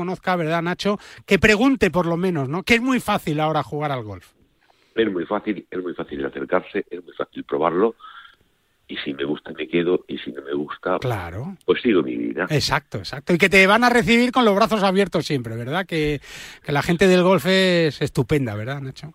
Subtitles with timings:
[0.00, 0.98] conozca, ¿verdad, Nacho?
[1.26, 2.62] Que pregunte por lo menos, ¿no?
[2.62, 4.32] Que es muy fácil ahora jugar al golf.
[4.94, 7.94] Es muy fácil, es muy fácil acercarse, es muy fácil probarlo.
[8.88, 10.04] Y si me gusta me quedo.
[10.08, 11.56] Y si no me gusta claro.
[11.66, 12.46] pues sigo mi vida.
[12.48, 13.34] Exacto exacto.
[13.34, 16.20] Y que te van a recibir con los brazos abiertos siempre verdad que,
[16.64, 19.12] que la gente del golf es estupenda verdad Nacho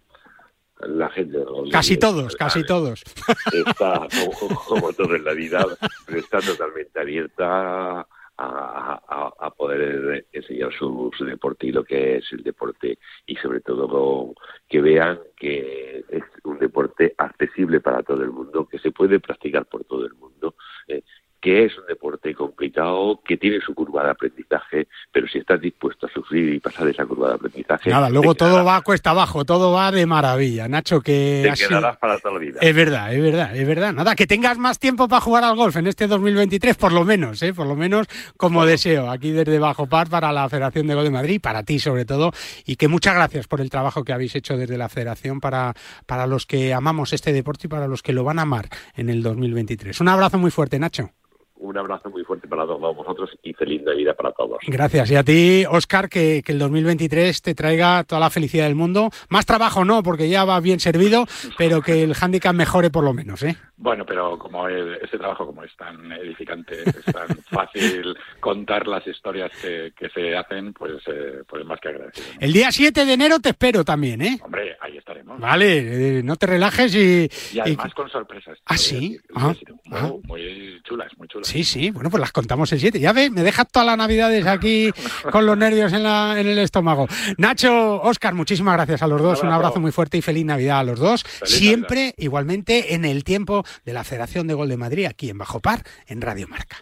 [0.87, 3.03] la gente del golf casi todos casi todos.
[3.51, 4.07] está
[4.39, 5.65] como, como todo en la vida
[6.07, 8.05] está totalmente abierta
[8.37, 12.97] a, poder enseñar su, deporte y lo que es el deporte.
[13.25, 14.33] Y sobre todo
[14.67, 19.65] que vean que es un deporte accesible para todo el mundo, que se puede practicar
[19.65, 20.55] por todo el mundo,
[20.87, 21.03] eh,
[21.45, 26.07] que es un deporte complicado, que tiene su curva de aprendizaje, pero si estás dispuesto
[26.07, 27.91] a sufrir y pasar esa curva de aprendizaje...
[27.91, 31.47] Nada, luego todo va cuesta abajo, todo va de maravilla, Nacho, que...
[31.47, 32.59] Te quedarás para toda la vida.
[32.63, 33.93] Es verdad, es verdad, es verdad.
[33.93, 37.43] Nada, que tengas más tiempo para jugar al golf en este 2023, por lo menos,
[37.43, 37.53] ¿eh?
[37.53, 38.07] por lo menos
[38.37, 41.77] como deseo, aquí desde Bajo Par para la Federación de Golf de Madrid, para ti
[41.77, 42.31] sobre todo,
[42.65, 45.75] y que muchas gracias por el trabajo que habéis hecho desde la Federación para,
[46.07, 49.11] para los que amamos este deporte y para los que lo van a amar en
[49.11, 50.01] el 2023.
[50.01, 51.11] Un abrazo muy fuerte, Nacho
[51.57, 54.59] un abrazo muy fuerte para todos vosotros y feliz Navidad para todos.
[54.67, 55.11] Gracias.
[55.11, 59.09] Y a ti, Oscar, que, el 2023 te traiga toda la felicidad del mundo.
[59.29, 61.25] Más trabajo no, porque ya va bien servido,
[61.57, 63.57] pero que el handicap mejore por lo menos, ¿eh?
[63.77, 69.51] Bueno, pero como ese trabajo como es tan edificante, es tan fácil contar las historias
[69.61, 72.27] que, se hacen, pues, eh, pues más que agradecido.
[72.39, 74.39] El día 7 de enero te espero también, ¿eh?
[74.41, 75.39] Hombre, ahí estaremos.
[75.39, 77.29] Vale, eh, no te relajes y...
[77.53, 78.57] Y además con sorpresas.
[78.65, 79.19] ¿Ah, sí?
[79.35, 79.53] Ah,
[79.91, 80.11] ah.
[80.23, 81.44] Muy chulas, muy chulas.
[81.45, 82.99] Sí, sí, bueno, pues las contamos el 7.
[82.99, 84.91] Ya ves, me dejas todas las navidades aquí
[85.31, 87.07] con los nervios en, la, en el estómago.
[87.37, 89.43] Nacho, Oscar, muchísimas gracias a los dos.
[89.43, 91.25] Un abrazo, muy fuerte y feliz Navidad a los dos.
[91.43, 95.59] Siempre, igualmente, en el tiempo de la Federación de Gol de Madrid, aquí en Bajo
[95.59, 96.77] Par, en Radio Marca.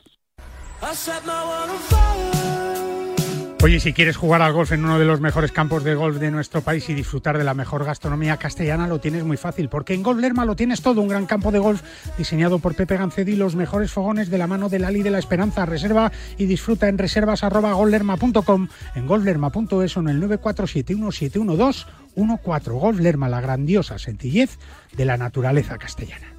[3.64, 6.31] Oye, si quieres jugar al golf en uno de los mejores campos de golf de
[6.31, 10.03] nuestro país y disfrutar de la mejor gastronomía castellana, lo tienes muy fácil, porque en
[10.03, 11.81] Golf Lerma lo tienes todo, un gran campo de golf
[12.17, 15.65] diseñado por Pepe Gancedi, los mejores fogones de la mano del Ali de la Esperanza.
[15.65, 22.73] Reserva y disfruta en reservas@golflerma.com, en golflerma.es o en el 947171214.
[22.73, 24.59] Golf Lerma, la grandiosa sencillez
[24.92, 26.36] de la naturaleza castellana.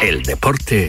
[0.00, 0.88] El deporte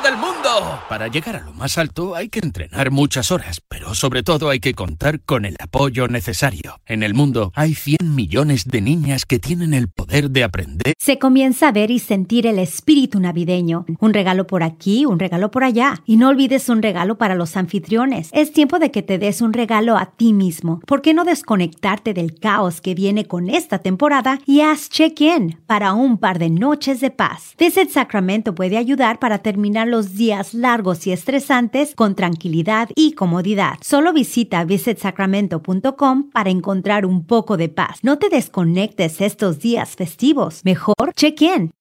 [0.11, 0.81] del mundo.
[0.89, 4.59] Para llegar a lo más alto hay que entrenar muchas horas, pero sobre todo hay
[4.59, 6.79] que contar con el apoyo necesario.
[6.85, 10.93] En el mundo hay 100 millones de niñas que tienen el poder de aprender.
[10.99, 13.85] Se comienza a ver y sentir el espíritu navideño.
[13.99, 16.01] Un regalo por aquí, un regalo por allá.
[16.05, 18.29] Y no olvides un regalo para los anfitriones.
[18.33, 20.81] Es tiempo de que te des un regalo a ti mismo.
[20.87, 25.93] ¿Por qué no desconectarte del caos que viene con esta temporada y haz check-in para
[25.93, 27.55] un par de noches de paz?
[27.57, 33.75] Visit Sacramento puede ayudar para terminar los días largos y estresantes con tranquilidad y comodidad.
[33.81, 37.99] Solo visita visitsacramento.com para encontrar un poco de paz.
[38.03, 40.61] No te desconectes estos días festivos.
[40.65, 41.71] Mejor check in.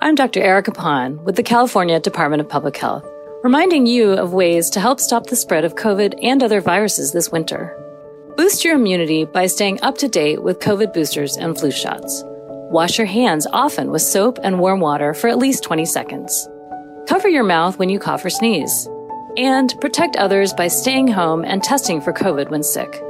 [0.00, 0.40] I'm Dr.
[0.40, 3.04] Erica Pond with the California Department of Public Health,
[3.42, 7.30] reminding you of ways to help stop the spread of COVID and other viruses this
[7.30, 7.76] winter.
[8.36, 12.24] Boost your immunity by staying up to date with COVID boosters and flu shots.
[12.70, 16.48] Wash your hands often with soap and warm water for at least 20 seconds.
[17.08, 18.88] Cover your mouth when you cough or sneeze.
[19.36, 23.02] And protect others by staying home and testing for COVID when sick.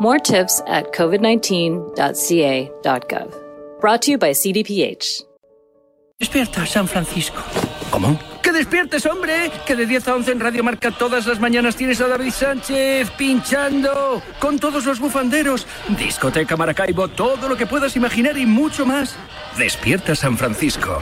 [0.00, 3.80] More tips at covid19.ca.gov.
[3.80, 5.22] Brought to you by CDPH.
[6.20, 7.42] Despierta, San Francisco.
[7.90, 8.18] ¿Cómo?
[8.42, 9.50] ¡Que despiertes, hombre!
[9.66, 13.10] Que de 10 a 11 en Radio Marca todas las mañanas tienes a David Sánchez
[13.10, 15.66] pinchando con todos los bufanderos.
[15.88, 19.16] Discoteca Maracaibo, todo lo que puedas imaginar y mucho más.
[19.58, 21.00] Despierta San Francisco.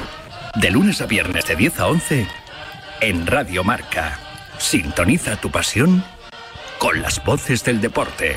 [0.57, 2.27] De lunes a viernes de 10 a 11
[3.01, 4.19] en Radio Marca.
[4.59, 6.05] Sintoniza tu pasión
[6.79, 8.37] con las voces del deporte.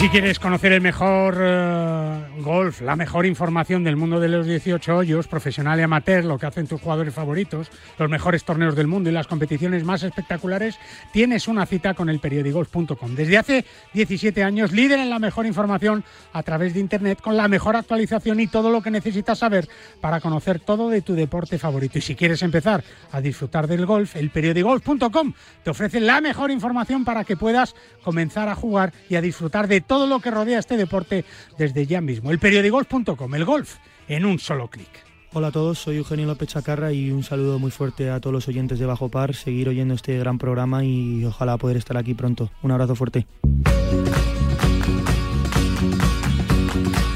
[0.00, 4.96] si quieres conocer el mejor eh, golf, la mejor información del mundo de los 18
[4.96, 9.10] hoyos, profesional y amateur, lo que hacen tus jugadores favoritos, los mejores torneos del mundo
[9.10, 10.78] y las competiciones más espectaculares,
[11.12, 13.14] tienes una cita con el periodigolf.com.
[13.14, 16.02] Desde hace 17 años, líder en la mejor información
[16.32, 19.68] a través de Internet, con la mejor actualización y todo lo que necesitas saber
[20.00, 21.98] para conocer todo de tu deporte favorito.
[21.98, 22.82] Y si quieres empezar
[23.12, 28.48] a disfrutar del golf, el periodigolf.com te ofrece la mejor información para que puedas comenzar
[28.48, 31.24] a jugar y a disfrutar de todo lo que rodea este deporte
[31.58, 32.30] desde ya mismo.
[32.30, 34.86] El periodigolf.com, el golf en un solo clic.
[35.32, 38.46] Hola a todos, soy Eugenio López Chacarra y un saludo muy fuerte a todos los
[38.46, 42.52] oyentes de Bajo Par, seguir oyendo este gran programa y ojalá poder estar aquí pronto.
[42.62, 43.26] Un abrazo fuerte.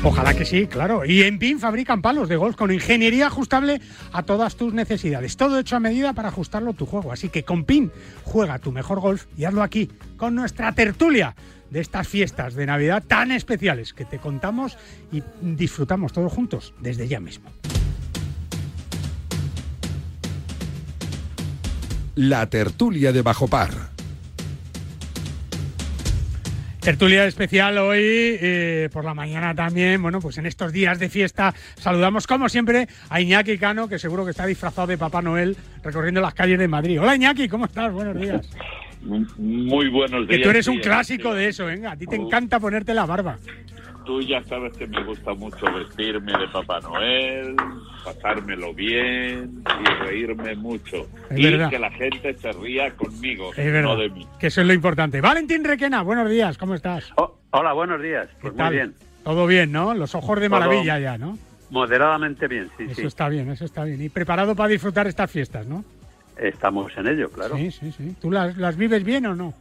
[0.03, 1.05] Ojalá que sí, claro.
[1.05, 3.81] Y en PIN fabrican palos de golf con ingeniería ajustable
[4.12, 5.37] a todas tus necesidades.
[5.37, 7.12] Todo hecho a medida para ajustarlo a tu juego.
[7.12, 7.93] Así que con PIN
[8.25, 11.37] juega tu mejor golf y hazlo aquí, con nuestra tertulia
[11.75, 14.79] de estas fiestas de Navidad tan especiales que te contamos
[15.11, 17.50] y disfrutamos todos juntos desde ya mismo.
[22.15, 23.73] La tertulia de Bajo Par.
[26.79, 30.00] Tertulia especial hoy eh, por la mañana también.
[30.00, 34.25] Bueno, pues en estos días de fiesta saludamos como siempre a Iñaki Cano, que seguro
[34.25, 37.00] que está disfrazado de Papá Noel recorriendo las calles de Madrid.
[37.00, 37.93] Hola Iñaki, ¿cómo estás?
[37.93, 38.49] Buenos días.
[39.05, 40.39] Muy buenos días.
[40.39, 41.93] Que tú eres un clásico de eso, venga.
[41.93, 43.37] A ti te encanta ponerte la barba.
[44.06, 47.56] Tú ya sabes que me gusta mucho vestirme de Papá Noel,
[48.05, 51.06] pasármelo bien y reírme mucho.
[51.31, 51.71] Es y verdad.
[51.71, 53.83] que la gente se ría conmigo, Es verdad.
[53.95, 54.27] no de mí.
[54.39, 55.23] Que eso es lo importante.
[55.23, 57.11] Valentín Requena, buenos días, ¿cómo estás?
[57.50, 58.29] Hola, buenos días.
[58.43, 58.73] Pues ¿Qué muy tal?
[58.75, 58.95] bien.
[59.23, 59.95] Todo bien, ¿no?
[59.95, 61.39] Los ojos de Todo maravilla ya, ¿no?
[61.71, 63.07] Moderadamente bien, sí, Eso sí.
[63.07, 64.03] está bien, eso está bien.
[64.03, 65.83] Y preparado para disfrutar estas fiestas, ¿no?
[66.37, 67.57] Estamos en ello, claro.
[67.57, 68.17] Sí, sí, sí.
[68.21, 69.55] ¿Tú las, las vives bien o no?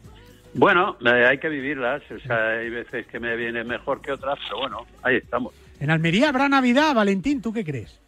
[0.56, 2.02] Bueno, eh, hay que vivirlas.
[2.12, 5.54] O sea, hay veces que me viene mejor que otras, pero bueno, ahí estamos.
[5.80, 8.00] En Almería habrá Navidad, Valentín, ¿tú qué crees?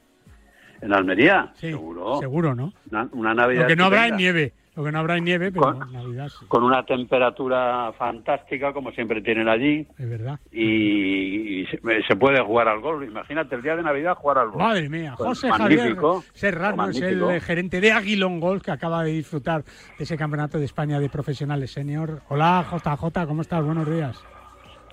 [0.81, 2.19] En Almería, Sí, seguro.
[2.19, 2.73] Seguro, ¿no?
[2.91, 3.61] Una, una Navidad.
[3.63, 4.53] Lo que no habrá nieve.
[4.75, 6.45] Lo que no habrá nieve, pero Navidad sí.
[6.47, 9.87] Con una temperatura fantástica, como siempre tienen allí.
[9.97, 10.39] Es verdad.
[10.51, 13.07] Y, y se, se puede jugar al golf.
[13.07, 14.57] Imagínate el día de Navidad jugar al golf.
[14.61, 19.03] Madre mía, Pues José magnífico, Javier Serrano es el gerente de Aguilón Golf que acaba
[19.03, 22.21] de disfrutar de ese campeonato de España de profesionales senior.
[22.27, 23.63] Hola, JJ, ¿cómo estás?
[23.63, 24.34] Buenos días.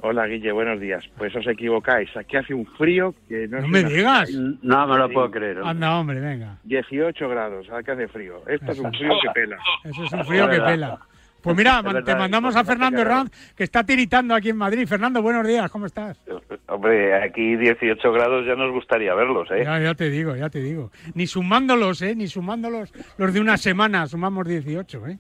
[0.01, 1.05] Hola Guille, buenos días.
[1.17, 2.15] Pues os equivocáis.
[2.17, 4.31] Aquí hace un frío que no No me digas.
[4.63, 5.59] No me lo puedo creer.
[5.59, 5.71] hombre.
[5.71, 6.57] Anda, hombre, venga.
[6.65, 8.43] 18 grados, que hace frío.
[8.49, 9.59] Esto es un frío que pela.
[9.85, 10.99] Eso es un frío que pela.
[11.43, 14.87] Pues mira, te mandamos a Fernando Herranz, que está tiritando aquí en Madrid.
[14.87, 16.21] Fernando, buenos días, ¿cómo estás?
[16.69, 19.63] Hombre, aquí 18 grados ya nos gustaría verlos, ¿eh?
[19.65, 20.93] Ya, ya te digo, ya te digo.
[21.15, 22.15] Ni sumándolos, ¿eh?
[22.15, 25.19] Ni sumándolos los de una semana, sumamos 18, ¿eh?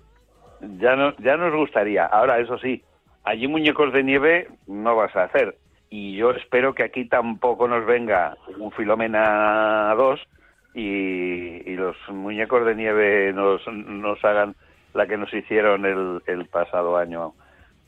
[0.78, 2.06] Ya, no, ya nos gustaría.
[2.06, 2.84] Ahora, eso sí,
[3.24, 5.56] allí muñecos de nieve no vas a hacer.
[5.90, 10.20] Y yo espero que aquí tampoco nos venga un Filomena 2
[10.74, 10.80] y,
[11.70, 14.54] y los muñecos de nieve nos, nos hagan
[14.94, 17.34] la que nos hicieron el, el pasado año,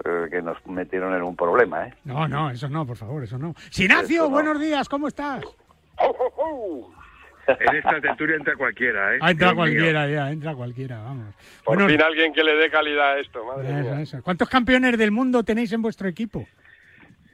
[0.05, 1.95] eh, que nos metieron en un problema, ¿eh?
[2.05, 3.55] No, no, eso no, por favor, eso no.
[3.71, 4.31] Sinacio, Eso no.
[4.31, 5.43] buenos días, ¿cómo estás?
[7.46, 9.19] En esta tertulia entra cualquiera, ¿eh?
[9.20, 9.74] Ah, entra Dios mío.
[9.74, 11.34] cualquiera, ya, entra cualquiera, vamos.
[11.65, 14.01] Por Bueno, fin alguien que le dé calidad a esto, madre eso, mía.
[14.01, 14.22] eso.
[14.22, 16.46] ¿Cuántos campeones del mundo tenéis en vuestro equipo?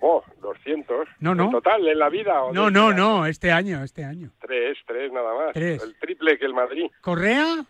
[0.01, 1.09] Oh, 200.
[1.21, 1.45] No, no.
[1.45, 2.43] ¿En total, en la vida?
[2.43, 4.11] o No, no, este no, este año, este año.
[4.29, 4.31] año?
[4.41, 5.53] Tres, tres nada más.
[5.53, 5.83] Tres.
[5.83, 6.87] El triple que el Madrid.
[7.03, 7.65] Correa,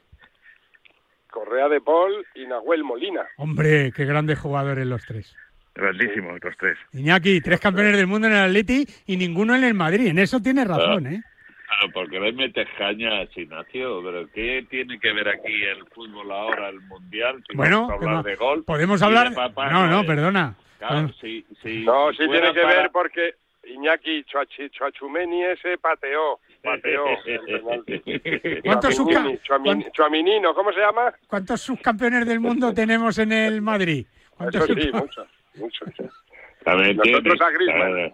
[1.30, 3.22] Correa de Paul y Nahuel Molina.
[3.36, 5.34] hombre, qué grandes jugadores los tres.
[5.74, 6.76] Grandísimos los tres.
[6.92, 10.08] Iñaki, tres campeones del mundo en el Atleti y ninguno en el Madrid.
[10.08, 11.22] En eso tienes razón, ¿eh?
[11.70, 16.30] Claro, porque le metes caña a Ignacio, pero ¿qué tiene que ver aquí el fútbol
[16.32, 17.42] ahora, el mundial?
[17.48, 18.64] Si Bueno, hablar de gol.
[18.64, 19.30] podemos hablar...
[19.30, 20.56] de Papá No, no, perdona.
[20.78, 23.34] Claro, si, si, No, si sí tiene que para- ver porque
[23.64, 26.40] Iñaki Chuachumeni ese pateó.
[26.62, 27.04] Pateó.
[28.64, 28.96] ¿Cuántos
[29.92, 31.12] Chuaminino, ¿cómo se llama?
[31.28, 34.06] ¿Cuántos subcampeones del mundo tenemos en el Madrid?
[34.36, 35.28] ¿Cuántos Eso sí, muchos.
[35.54, 35.88] muchos.
[36.64, 38.12] También Nosotros a Griezmann.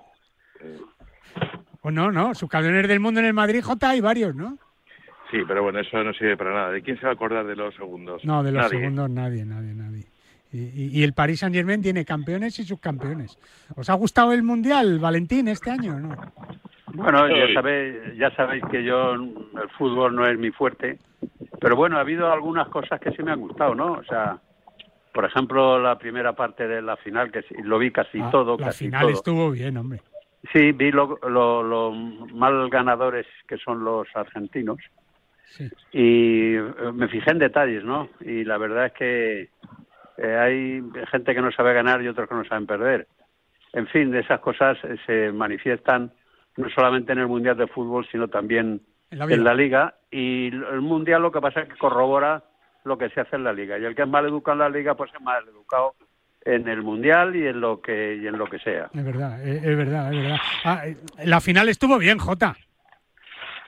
[1.86, 4.58] Pues no, no, subcampeones del mundo en el Madrid, J, hay varios, ¿no?
[5.30, 6.70] Sí, pero bueno, eso no sirve para nada.
[6.72, 8.24] ¿De quién se va a acordar de los segundos?
[8.24, 8.78] No, de los Nadie.
[8.80, 10.04] segundos nadie, nadie, nadie.
[10.50, 13.38] Y, y el Paris Saint Germain tiene campeones y subcampeones.
[13.76, 16.16] ¿Os ha gustado el Mundial, Valentín, este año o no?
[16.92, 20.98] Bueno, ya sabéis, ya sabéis que yo el fútbol no es mi fuerte,
[21.60, 23.92] pero bueno, ha habido algunas cosas que sí me han gustado, ¿no?
[23.92, 24.40] O sea,
[25.14, 28.56] por ejemplo, la primera parte de la final, que sí- lo vi casi Ah, todo.
[28.58, 29.10] la casi final todo.
[29.12, 30.00] estuvo bien, hombre.
[30.52, 34.78] Sí, vi lo, lo, lo mal ganadores que son los argentinos
[35.48, 35.70] Sí.
[35.92, 38.08] y eh, me fijé en detalles, ¿no?
[38.20, 39.50] Y la verdad es que
[40.18, 43.06] eh, hay gente que no sabe ganar y otros que no saben perder.
[43.72, 46.12] En fin, esas cosas eh, se manifiestan
[46.56, 49.94] no solamente en el Mundial de Fútbol, sino también En la en la Liga.
[50.10, 52.42] Y el Mundial lo que pasa es que corrobora
[52.84, 53.78] lo que se hace en la Liga.
[53.78, 55.94] Y el que es mal educado en la Liga, pues es mal educado
[56.46, 58.88] en el Mundial y en lo que, y en lo que sea.
[58.94, 60.38] Es verdad, es, es verdad, es verdad.
[60.64, 62.56] Ah, eh, la final estuvo bien, Jota.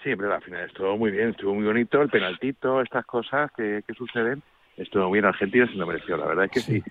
[0.05, 3.83] Sí, pero al final estuvo muy bien, estuvo muy bonito, el penaltito, estas cosas que,
[3.87, 4.43] que suceden,
[4.77, 6.83] estuvo bien Argentina, se lo mereció, la verdad es que sí.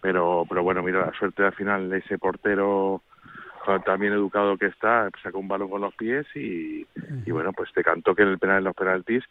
[0.00, 3.02] Pero, pero bueno, mira, la suerte al final de ese portero
[3.84, 6.86] tan bien educado que está, sacó un balón con los pies y,
[7.24, 9.24] y bueno, pues te cantó que en el penal en los penaltis,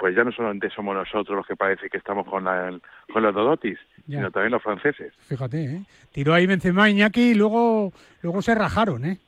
[0.00, 2.74] pues ya no solamente somos nosotros los que parece que estamos con, la,
[3.12, 4.16] con los Dodotis, Ya.
[4.16, 5.12] sino también los franceses.
[5.28, 5.80] Fíjate, ¿eh?
[6.10, 7.92] Tiró ahí Benzema Iñaki y luego,
[8.22, 9.18] luego se rajaron, ¿eh?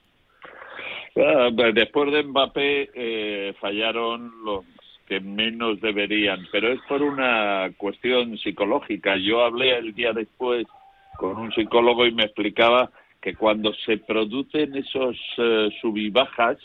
[1.14, 4.64] Ah, pues Después de Mbappé eh, fallaron los
[5.06, 9.16] que menos deberían, pero es por una cuestión psicológica.
[9.18, 10.66] Yo hablé el día después
[11.18, 16.56] con un psicólogo y me explicaba que cuando se producen esos eh, sub y bajas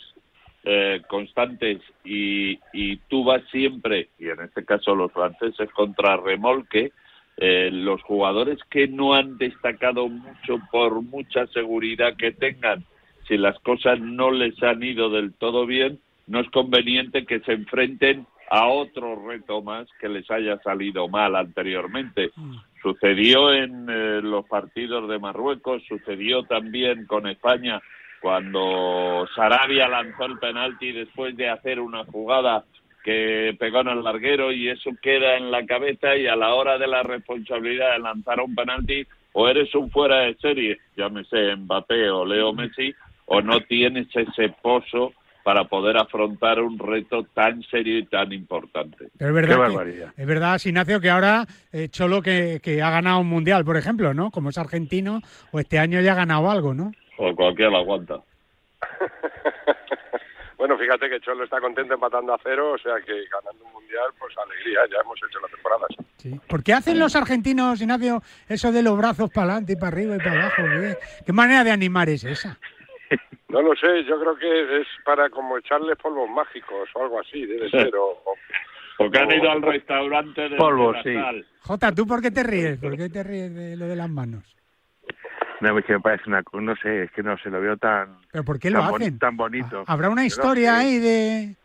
[0.70, 6.92] eh, constantes y, y tú vas siempre, y en este caso los franceses, contra remolque,
[7.38, 12.84] eh, los jugadores que no han destacado mucho por mucha seguridad que tengan,
[13.30, 17.54] si las cosas no les han ido del todo bien, no es conveniente que se
[17.54, 22.32] enfrenten a otro reto más que les haya salido mal anteriormente.
[22.82, 27.82] Sucedió en eh, los partidos de Marruecos, sucedió también con España
[28.22, 32.64] cuando Sarabia lanzó el penalti después de hacer una jugada
[33.04, 36.78] que pegó en el larguero y eso queda en la cabeza y a la hora
[36.78, 42.10] de la responsabilidad de lanzar un penalti o eres un fuera de serie, llámese Mbappé
[42.10, 42.94] o Leo Messi,
[43.28, 49.08] o no tienes ese pozo para poder afrontar un reto tan serio y tan importante.
[49.18, 49.74] Pero es verdad, que-
[50.18, 54.14] es verdad, Ignacio, que ahora eh, Cholo que, que ha ganado un mundial, por ejemplo,
[54.14, 54.32] ¿no?
[54.32, 55.22] Como es argentino,
[55.52, 56.92] o este año ya ha ganado algo, ¿no?
[57.18, 58.20] O cualquiera lo aguanta.
[60.58, 64.08] Bueno, fíjate que Cholo está contento empatando a cero, o sea que ganando un mundial,
[64.18, 65.86] pues alegría, ya hemos hecho la temporada.
[66.50, 70.16] ¿Por qué hacen los argentinos, Ignacio, eso de los brazos para adelante y para arriba
[70.16, 70.64] y para abajo?
[70.64, 70.98] ¿Qué,
[71.28, 72.58] qué manera de animar es esa?
[73.50, 77.46] No lo sé, yo creo que es para como echarle polvos mágicos o algo así,
[77.46, 77.96] debe ser.
[77.96, 78.36] O, o-
[78.98, 81.46] Porque han ido al restaurante de Polvo, de la sí.
[81.62, 82.78] Jota, ¿tú por qué te ríes?
[82.80, 84.57] ¿Por qué te ríes de lo de las manos?
[85.62, 88.18] No, es que me parece una no sé, es que no se lo veo tan
[88.32, 89.20] ¿Pero por qué lo tan, boni- hacen?
[89.20, 89.84] tan bonito.
[89.88, 91.56] ¿Habrá una no historia ahí de...?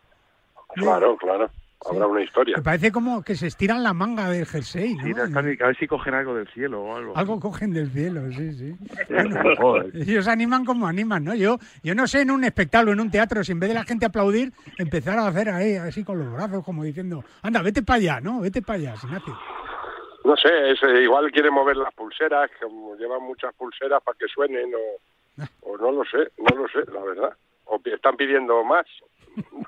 [0.75, 1.51] Claro, claro,
[1.85, 2.57] habrá una historia.
[2.57, 5.03] Me parece como que se estiran la manga del jersey, ¿no?
[5.03, 7.15] Sí, no, están- a ver si cogen algo del cielo o algo.
[7.15, 8.75] Algo cogen del cielo, sí, sí.
[9.57, 9.91] Joder.
[9.95, 11.35] Ellos animan como animan, ¿no?
[11.35, 13.83] Yo, yo no sé en un espectáculo, en un teatro, si en vez de la
[13.83, 17.97] gente aplaudir, empezar a hacer ahí, así con los brazos, como diciendo, anda, vete para
[17.97, 18.39] allá, ¿no?
[18.41, 19.33] Vete para allá, Ignacio.
[20.23, 24.27] No sé, es, eh, igual quiere mover las pulseras, como llevan muchas pulseras para que
[24.27, 27.33] suenen, o, o no lo sé, no lo sé, la verdad.
[27.65, 28.85] O están pidiendo más,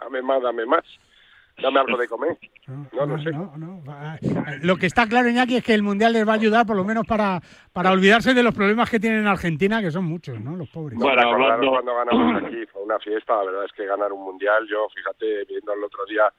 [0.02, 0.84] dame más, dame más,
[1.62, 2.38] dame algo de comer,
[2.94, 3.32] no lo sé.
[4.62, 6.86] Lo que está claro, Iñaki, es que el Mundial les va a ayudar por lo
[6.86, 7.42] menos para,
[7.74, 10.56] para olvidarse de los problemas que tienen en Argentina, que son muchos, ¿no?
[10.56, 10.98] Los pobres.
[10.98, 14.66] No, recordaros cuando ganamos aquí, fue una fiesta, la verdad es que ganar un mundial,
[14.70, 16.32] yo fíjate, viendo el otro día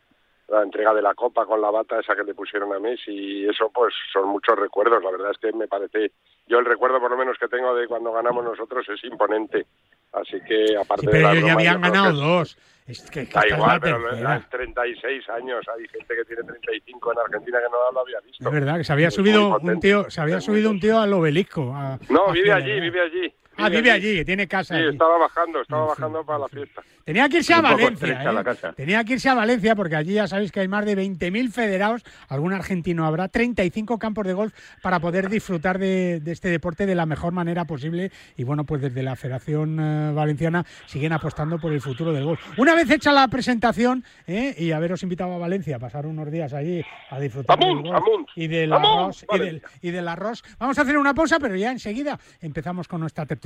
[0.48, 3.48] la entrega de la copa con la bata esa que le pusieron a Messi y
[3.48, 6.12] eso pues son muchos recuerdos, la verdad es que me parece,
[6.46, 9.66] yo el recuerdo por lo menos que tengo de cuando ganamos nosotros es imponente,
[10.12, 12.58] así que aparte Sí, de pero la ellos ya habían ganado que- dos.
[12.86, 13.98] Es que, que Da igual, pero
[14.28, 18.46] hay 36 años, hay gente que tiene 35 en Argentina que no lo había visto.
[18.46, 21.72] Es verdad que se había subido un tío, se había subido un tío al obelisco.
[21.74, 23.34] a- No, a vive allí, vive allí.
[23.56, 24.74] Ah, vive allí, que tiene casa.
[24.74, 24.92] Sí, allí.
[24.92, 26.82] estaba bajando, estaba bajando para la fiesta.
[27.04, 28.22] Tenía que irse a Valencia.
[28.22, 28.32] ¿eh?
[28.32, 28.72] la casa.
[28.72, 32.02] Tenía que irse a Valencia porque allí ya sabéis que hay más de 20.000 federados,
[32.28, 36.94] algún argentino habrá, 35 campos de golf para poder disfrutar de, de este deporte de
[36.94, 38.10] la mejor manera posible.
[38.36, 42.40] Y bueno, pues desde la Federación eh, Valenciana siguen apostando por el futuro del golf.
[42.58, 44.54] Una vez hecha la presentación ¿eh?
[44.58, 48.48] y haberos invitado a Valencia a pasar unos días allí a disfrutar del golf y
[48.48, 50.42] del arroz y del, y del arroz.
[50.58, 53.45] Vamos a hacer una pausa, pero ya enseguida empezamos con nuestra tertulia.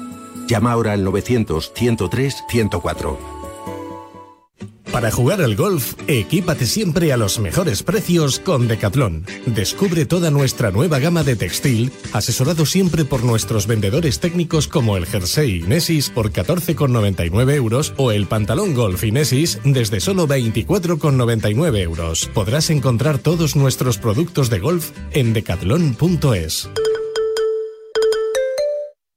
[0.51, 3.17] Llama ahora al 900 103 104.
[4.91, 9.25] Para jugar al golf, equípate siempre a los mejores precios con Decathlon.
[9.45, 15.05] Descubre toda nuestra nueva gama de textil, asesorado siempre por nuestros vendedores técnicos como el
[15.05, 22.29] jersey Inesis por 14,99 euros o el pantalón golf Inesis desde solo 24,99 euros.
[22.33, 26.69] Podrás encontrar todos nuestros productos de golf en decathlon.es.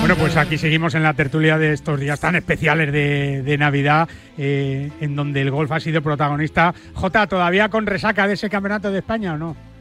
[0.00, 4.90] Bueno, pues aquí seguimos en la tertulia de estos días tan especiales de, Navidad, eh,
[5.00, 6.74] en donde el golf ha sido protagonista.
[6.94, 9.73] Jota, ¿todavía con resaca de ese campeonato de España o no?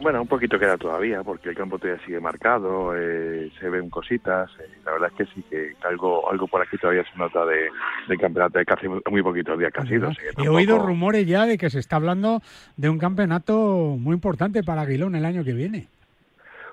[0.00, 4.50] Bueno, un poquito queda todavía, porque el campo todavía sigue marcado, eh, se ven cositas.
[4.60, 7.68] eh, la verdad es que sí, que algo algo por aquí todavía se nota de,
[8.08, 10.10] del campeonato, de casi muy, poquitos días que ha sido.
[10.36, 12.42] He oído rumores ya de que se está hablando
[12.76, 15.86] de un campeonato muy importante para Aguilón el año que viene.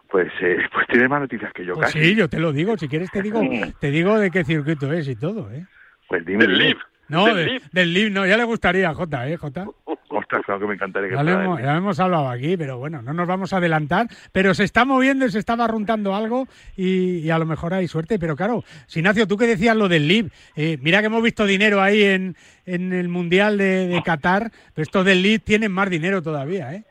[0.09, 2.03] Pues, eh, pues tiene más noticias que yo Pues casi.
[2.03, 3.41] sí, yo te lo digo, si quieres te digo,
[3.79, 5.65] te digo de qué circuito es y todo, ¿eh?
[6.09, 6.45] Pues dime.
[6.47, 6.75] dime.
[7.11, 7.63] No, Del de- Leaf.
[7.71, 9.65] del Leaf no, ya le gustaría Jota, ¿eh, Jota?
[10.13, 13.01] Ostras, claro que me encantaría que Ya, lo hemos, ya hemos hablado aquí, pero bueno,
[13.01, 14.07] no nos vamos a adelantar.
[14.33, 18.19] Pero se está moviendo, se está barruntando algo y, y a lo mejor hay suerte.
[18.19, 21.81] Pero claro, Sinacio, tú que decías lo del LIB, eh, mira que hemos visto dinero
[21.81, 26.21] ahí en, en el Mundial de, de Qatar, pero estos del LIB tienen más dinero
[26.21, 26.83] todavía, ¿eh?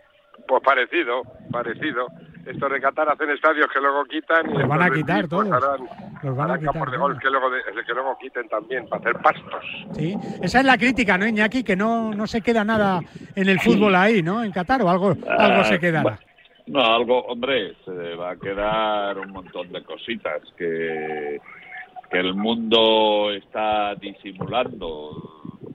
[0.51, 2.09] Pues parecido, parecido.
[2.45, 5.47] Estos de Qatar hacen estadios que luego quitan y Los van a quitar todos.
[5.47, 5.87] harán,
[6.25, 6.99] Los van a quitar de todos.
[6.99, 9.65] golf que luego, de- que luego quiten también para hacer pastos.
[9.93, 11.63] Sí, esa es la crítica, ¿no, Iñaki?
[11.63, 12.99] Que no, no se queda nada
[13.37, 14.43] en el fútbol ahí, ¿no?
[14.43, 16.19] En Qatar o algo, algo se quedará.
[16.67, 21.39] No, algo, hombre, se va a quedar un montón de cositas que,
[22.11, 25.13] que el mundo está disimulando.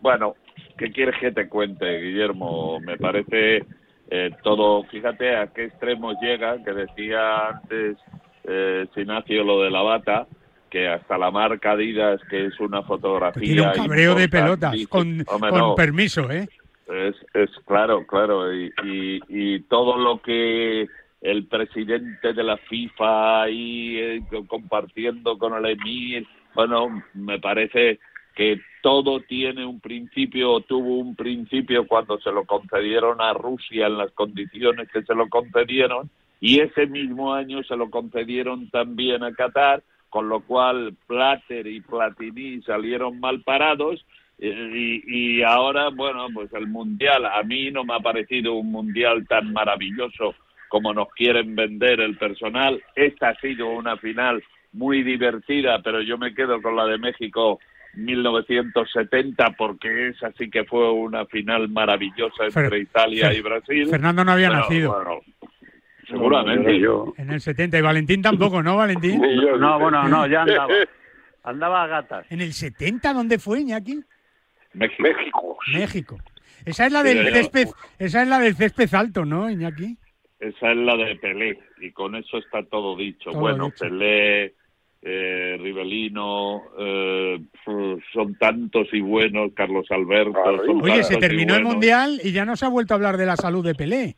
[0.02, 0.36] Bueno,
[0.78, 2.82] ¿qué quieres que te cuente, Guillermo?
[2.82, 3.64] Me parece
[4.10, 7.98] eh, todo, fíjate a qué extremos llega, que decía antes
[8.44, 10.28] eh, Sinacio lo de la bata,
[10.70, 13.42] que hasta la marca Adidas, que es una fotografía...
[13.42, 15.76] Tiene un cabreo de pelotas, con, Hombre, con no.
[15.76, 16.48] permiso, ¿eh?
[16.88, 20.88] Es, es claro, claro, y, y, y todo lo que
[21.22, 28.00] el presidente de la FIFA ahí eh, co- compartiendo con el emir, bueno, me parece
[28.36, 33.98] que todo tiene un principio, tuvo un principio cuando se lo concedieron a Rusia en
[33.98, 39.34] las condiciones que se lo concedieron, y ese mismo año se lo concedieron también a
[39.34, 44.06] Qatar, con lo cual Plater y Platini salieron mal parados,
[44.38, 48.70] eh, y, y ahora, bueno, pues el Mundial, a mí no me ha parecido un
[48.70, 50.36] Mundial tan maravilloso
[50.70, 52.84] como nos quieren vender el personal.
[52.96, 54.44] Esta ha sido una final
[54.74, 57.60] muy divertida, pero yo me quedo con la de México
[57.96, 63.88] 1970 porque esa sí que fue una final maravillosa entre Fer- Italia Fer- y Brasil.
[63.90, 64.94] Fernando no había nacido.
[64.94, 65.20] bueno,
[66.08, 66.76] seguramente.
[67.18, 67.78] En el 70.
[67.78, 69.22] Y Valentín tampoco, ¿no, Valentín?
[69.60, 70.68] No, bueno, no, ya andaba.
[71.44, 72.26] Andaba a gatas.
[72.32, 74.02] ¿En el 70 dónde fue, Iñaki?
[74.74, 75.58] México.
[75.74, 76.18] México.
[76.66, 77.68] Esa es la del césped,
[78.00, 79.96] esa es la del césped alto, ¿no, Iñaki?
[80.40, 83.30] Esa es la de Pelé, y con eso está todo dicho.
[83.32, 83.86] Todo bueno, dicho.
[83.86, 84.56] Pelé,
[85.08, 87.40] eh, Rivelino, eh,
[88.12, 90.66] son tantos y buenos, Carlos Alberto.
[90.66, 93.28] son Oye, se terminó el mundial y ya no se ha vuelto a hablar de
[93.28, 94.16] la salud de Pelé.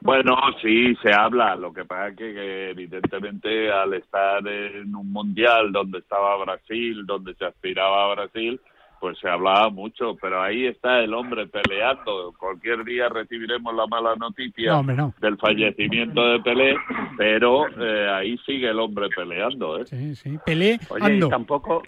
[0.00, 1.54] Bueno, sí, se habla.
[1.54, 7.06] Lo que pasa es que, que evidentemente al estar en un mundial donde estaba Brasil,
[7.06, 8.60] donde se aspiraba a Brasil,
[9.04, 10.16] pues se hablaba mucho.
[10.18, 12.32] Pero ahí está el hombre peleando.
[12.38, 15.12] Cualquier día recibiremos la mala noticia No, hombre, no.
[15.20, 16.74] del fallecimiento de Pelé,
[17.18, 19.78] pero eh, ahí sigue el hombre peleando.
[19.78, 19.84] ¿eh?
[19.84, 20.38] Sí, sí.
[20.46, 21.26] Pelé, Oye, ando.
[21.26, 21.82] y tampoco,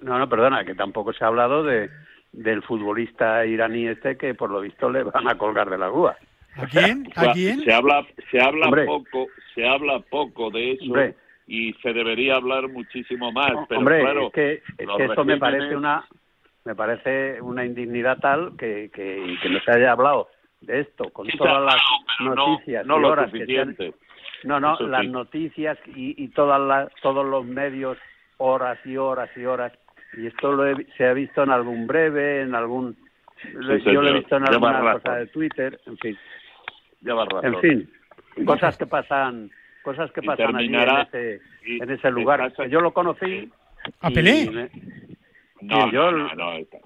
[0.00, 1.90] no, no, perdona, que tampoco se ha hablado de
[2.32, 6.16] del futbolista iraní este que por lo visto le van a colgar de la grúa.
[6.54, 7.10] ¿A quién?
[7.12, 8.84] Sea, Se habla, se habla Hombre.
[8.86, 11.16] poco, se habla poco de eso Hombre.
[11.48, 13.50] y se debería hablar muchísimo más.
[13.68, 16.04] Pero Hombre, claro, es que, es los que esto me parece una
[16.64, 20.28] me parece una indignidad tal que, que, que no se haya hablado
[20.60, 21.76] de esto con Sí todas las
[22.20, 23.76] no- noticias no y lo horas que han-
[24.44, 25.08] no no Eso las sí.
[25.08, 27.96] noticias y, y todas las todos los medios
[28.38, 29.72] horas y horas y horas
[30.16, 32.96] y esto lo he- se ha visto en algún breve en algún
[33.54, 35.00] lo- yo lo he visto en Lleva alguna razón.
[35.00, 36.18] cosa de Twitter en fin
[37.02, 37.54] Lleva razón.
[37.54, 37.90] en fin
[38.46, 39.50] cosas que pasan
[39.82, 43.50] cosas que Y pasan allí en ese, y en ese lugar yo lo conocí
[44.02, 44.68] ¿A Pelé?
[45.62, 46.78] No, Sí, yo- no, no, está,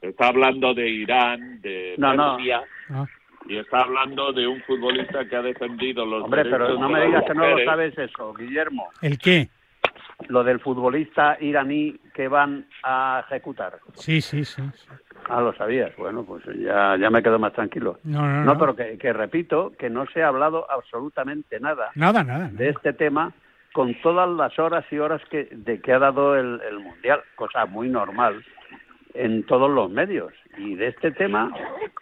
[0.00, 2.36] está hablando de Irán, de No.
[2.36, 3.04] Persia, Ah.
[3.48, 7.06] y está hablando de un futbolista que ha defendido los Hombre, pero no de me
[7.06, 8.88] digas que no lo sabes eso, Guillermo.
[9.02, 9.48] ¿El qué?
[10.28, 13.74] Lo del futbolista iraní que van a ejecutar.
[13.94, 14.62] Sí, sí, sí.
[14.74, 14.88] sí.
[15.28, 15.94] Ah, lo sabías.
[15.96, 17.98] Bueno, pues ya, ya me quedo más tranquilo.
[18.04, 18.58] No, no, No, no.
[18.58, 22.48] pero que, que repito que no se ha hablado absolutamente nada Nada, nada.
[22.48, 23.32] de este tema
[23.76, 27.66] con todas las horas y horas que de que ha dado el, el mundial, cosa
[27.66, 28.42] muy normal
[29.12, 30.32] en todos los medios.
[30.56, 31.52] Y de este tema,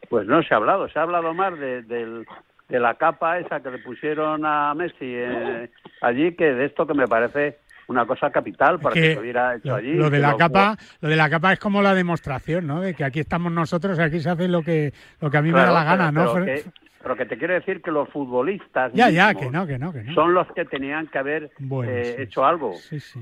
[0.09, 0.89] pues no se ha hablado.
[0.89, 2.25] Se ha hablado más de, del-
[2.69, 5.69] de la capa esa que le pusieron a Messi eh,
[6.01, 7.59] allí que de esto que me parece
[7.89, 9.95] una cosa capital para que, que se hubiera hecho Lo, allí.
[9.95, 12.81] lo de la lo- capa, lo de la capa es como la demostración, ¿no?
[12.83, 15.51] De que aquí estamos nosotros y aquí se hace lo que lo que a mí
[15.51, 16.45] me da la gana, pero- ¿no?
[16.47, 16.63] Pero
[17.05, 20.03] pero que te quiero decir que los futbolistas Ya, ya, que no, que no, que
[20.03, 20.15] no.
[20.15, 22.73] son los que tenían que haber Bueno, eh, sí, hecho algo.
[22.73, 23.21] Sí, sí.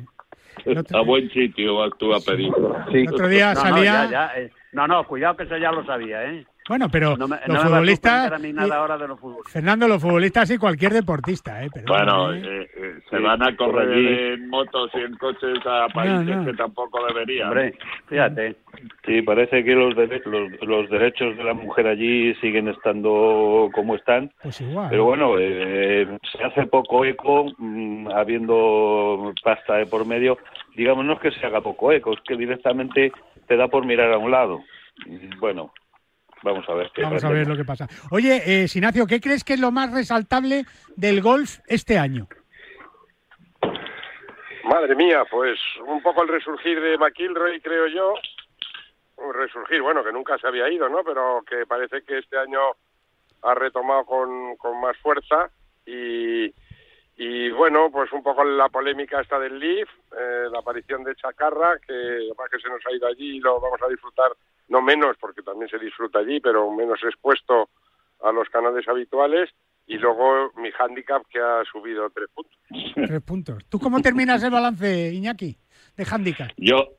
[0.95, 2.53] A buen sitio vas tú a pedir.
[2.93, 5.73] El otro día no, salía- No, ya, ya, eh, no, no, cuidado que eso ya
[5.73, 6.47] lo sabía, ¿eh?
[6.69, 8.97] Bueno, pero No me, los no me va a futbolistas, sorprender a mí nada ahora
[8.99, 9.53] de los futbolistas.
[9.53, 11.69] Fernando, los futbolistas y cualquier deportista, ¿eh?
[11.75, 12.41] Pero, Bueno, ¿eh?
[12.45, 14.09] eh, eh, se Sí, van a correr allí.
[14.35, 16.45] en motos y en coches a países no.
[16.45, 17.49] que tampoco deberían.
[17.49, 17.75] Hombre,
[18.07, 18.57] fíjate.
[19.05, 23.97] Sí, parece que los, dere- los, los derechos de la mujer allí siguen estando como
[23.97, 24.31] están.
[24.43, 24.89] Pues igual.
[24.91, 30.39] Pero bueno, eh, se hace poco eco, mm, habiendo pasta de por medio.
[30.77, 33.13] Digamos, no es que se haga poco eco, es que directamente
[33.47, 34.61] te da por mirar a un lado.
[35.07, 35.73] Mm, Bueno,
[36.43, 37.35] vamos a ver qué Vamos a pasa.
[37.39, 37.89] ver lo que pasa.
[38.11, 40.65] Oye, eh, Sinacio, ¿qué crees que es lo más resaltable
[40.97, 42.29] del golf este año?
[44.65, 48.15] Madre mía, pues un poco el resurgir de McIlroy, creo yo.
[49.17, 51.03] Un resurgir, bueno, que nunca se había ido, ¿no?
[51.05, 52.61] Pero que parece que este año
[53.43, 55.51] ha retomado con, con más fuerza
[55.85, 56.49] y,
[57.17, 61.79] y bueno, pues un poco la polémica esta del Leaf, eh, la aparición de Chacarra,
[61.87, 64.33] que además que se nos ha ido allí y lo vamos a disfrutar,
[64.69, 67.69] no menos, porque también se disfruta allí, pero menos expuesto
[68.23, 69.51] a los canales habituales.
[69.87, 72.57] Y luego mi handicap que ha subido tres puntos.
[72.95, 73.65] Tres puntos.
[73.69, 75.57] ¿Tú cómo terminas el balance, Iñaki,
[75.97, 76.51] de handicap?
[76.57, 76.93] Yo,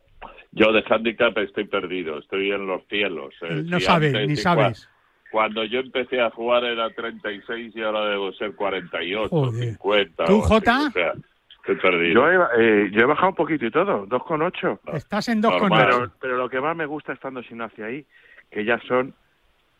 [0.52, 3.34] yo de handicap estoy perdido, estoy en los cielos.
[3.42, 3.64] eh.
[3.66, 4.90] No Si sabes, ni sabes.
[5.34, 9.64] Cua- Cuando yo empecé a jugar era 36 y ahora debo ser 48, Joder.
[9.72, 10.26] 50.
[10.26, 10.88] ¿Tú, Jota?
[10.88, 11.14] O sea,
[11.58, 12.14] estoy perdido.
[12.14, 14.80] Yo he, eh, yo he bajado un poquito y todo, 2,8.
[14.94, 15.88] Estás en dos con Normal.
[15.88, 15.98] ocho.
[16.00, 18.06] Pero, pero lo que más me gusta estando sin hacia ahí,
[18.52, 19.14] que ya son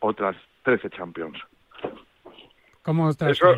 [0.00, 1.38] otras 13 Champions.
[2.82, 3.30] ¿Cómo estás?
[3.30, 3.54] Eso-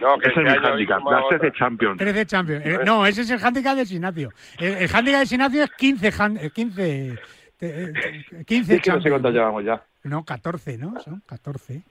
[0.00, 1.58] No, que Ese es este mi handicap, las más 13 otra.
[1.58, 1.98] Champions.
[1.98, 2.64] 13 Champions.
[2.66, 4.30] Eh, no, ese es el handicap del Sinacio.
[4.58, 7.18] El, el handicap del Sinacio es 15, han- eh, 15, te- eh,
[7.60, 9.82] 15 Es que no sé cuántos llevamos ya.
[10.04, 10.98] No, 14, ¿no?
[11.00, 11.82] Son 14.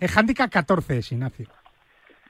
[0.00, 1.46] Es handicap 14, Sinacio.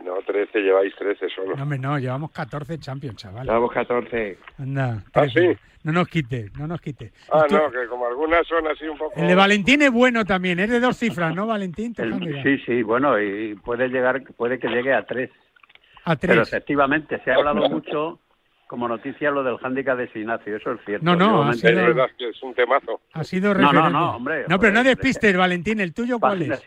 [0.04, 1.56] No, 13, lleváis 13 solo.
[1.56, 3.46] No, hombre, no, llevamos 14 Champions, chaval.
[3.46, 4.38] Llevamos 14.
[4.58, 5.54] Anda, ¿Ah, 13.
[5.54, 5.60] sí?
[5.84, 7.12] No nos quites, no nos quites.
[7.32, 9.14] Ah, no, que como algunas son así un poco...
[9.20, 11.92] El de Valentín es bueno también, es de dos cifras, ¿no, Valentín?
[11.98, 15.30] El- sí, sí, bueno, y puede llegar, puede que llegue a tres.
[16.04, 16.48] A Pero tres.
[16.48, 18.20] efectivamente, se ha hablado mucho
[18.72, 21.04] como noticia lo del hándicap de Sinacio, eso es cierto.
[21.04, 23.02] No, no, ha sido- verdad que es un temazo.
[23.12, 23.92] Ha sido No, no, referente.
[23.92, 25.78] no, hombre, No, pero no despistes, Valentín.
[25.78, 26.64] ¿El tuyo cuál es?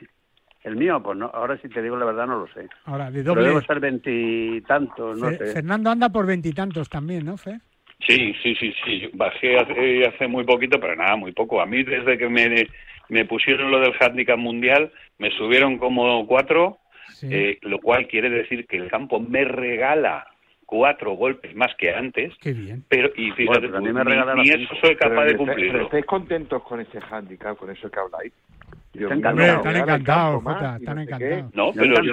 [0.63, 2.67] El mío, pues no, ahora si te digo la verdad no lo sé.
[2.85, 3.47] Ahora, de Pero doble.
[3.47, 5.45] debo ser veintitantos, no sé.
[5.47, 7.57] Fernando anda por veintitantos también, ¿no, Fer?
[8.07, 9.09] Sí, sí, sí, sí.
[9.13, 11.59] Bajé hace, hace muy poquito, pero nada, muy poco.
[11.59, 12.67] A mí desde que me
[13.09, 16.77] me pusieron lo del handicap mundial, me subieron como cuatro,
[17.23, 20.27] eh, lo cual quiere decir que el campo me regala
[20.65, 22.33] cuatro golpes más que antes.
[22.41, 22.83] Qué bien.
[22.89, 25.71] Pero, y fíjate, Bueno, pero tú, me ni- eso soy capaz Pero de cumplirlo.
[25.73, 28.33] Pero estáis contentos con ese handicap, con eso que habláis.
[28.93, 31.53] Dios Están encantados, Jota, están encantados.
[31.53, 32.11] No, pero se,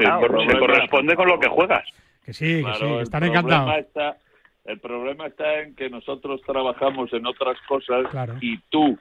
[0.52, 1.84] se corresponde con lo que juegas.
[2.24, 3.78] Que sí, que Claro, sí, el están problema encantados.
[3.78, 4.16] Está,
[4.64, 8.34] el problema está en que nosotros trabajamos en otras cosas Claro.
[8.40, 8.98] y tú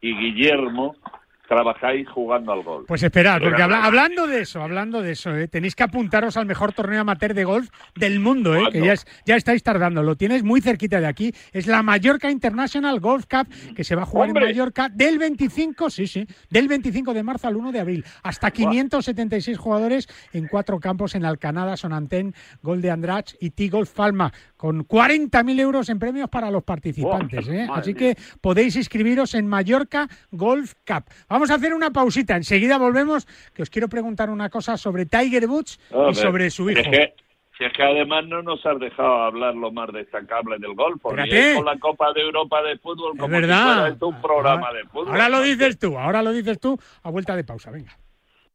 [0.00, 0.96] y Guillermo
[1.48, 2.86] trabajáis jugando al golf.
[2.86, 5.48] Pues esperad, porque habla- hablando de eso, hablando de eso, ¿eh?
[5.48, 8.64] tenéis que apuntaros al mejor torneo amateur de golf del mundo, ¿eh?
[8.70, 10.02] que ya, es- ya estáis tardando.
[10.02, 11.32] Lo tienes muy cerquita de aquí.
[11.52, 14.44] Es la Mallorca International Golf Cup que se va a jugar ¡Hombre!
[14.44, 18.04] en Mallorca del 25, sí, sí, del 25 de marzo al 1 de abril.
[18.22, 24.32] Hasta 576 jugadores en cuatro campos en Alcanada, Sonantén, Gol de Andrach y T-Golf Palma,
[24.56, 27.48] con 40.000 euros en premios para los participantes.
[27.48, 27.66] ¿eh?
[27.72, 31.04] Así que podéis inscribiros en Mallorca Golf Cup.
[31.28, 35.46] Vamos a hacer una pausita, enseguida volvemos, que os quiero preguntar una cosa sobre Tiger
[35.46, 35.78] Woods
[36.10, 36.80] y sobre su si hijo.
[36.80, 37.14] Es que,
[37.56, 41.50] si es que además no nos has dejado hablar lo más destacable del golf, porque
[41.50, 43.74] es con la Copa de Europa de fútbol Es como si verdad.
[43.74, 45.08] fuera esto un programa de fútbol.
[45.08, 47.96] Ahora lo dices tú, ahora lo dices tú, a vuelta de pausa, venga.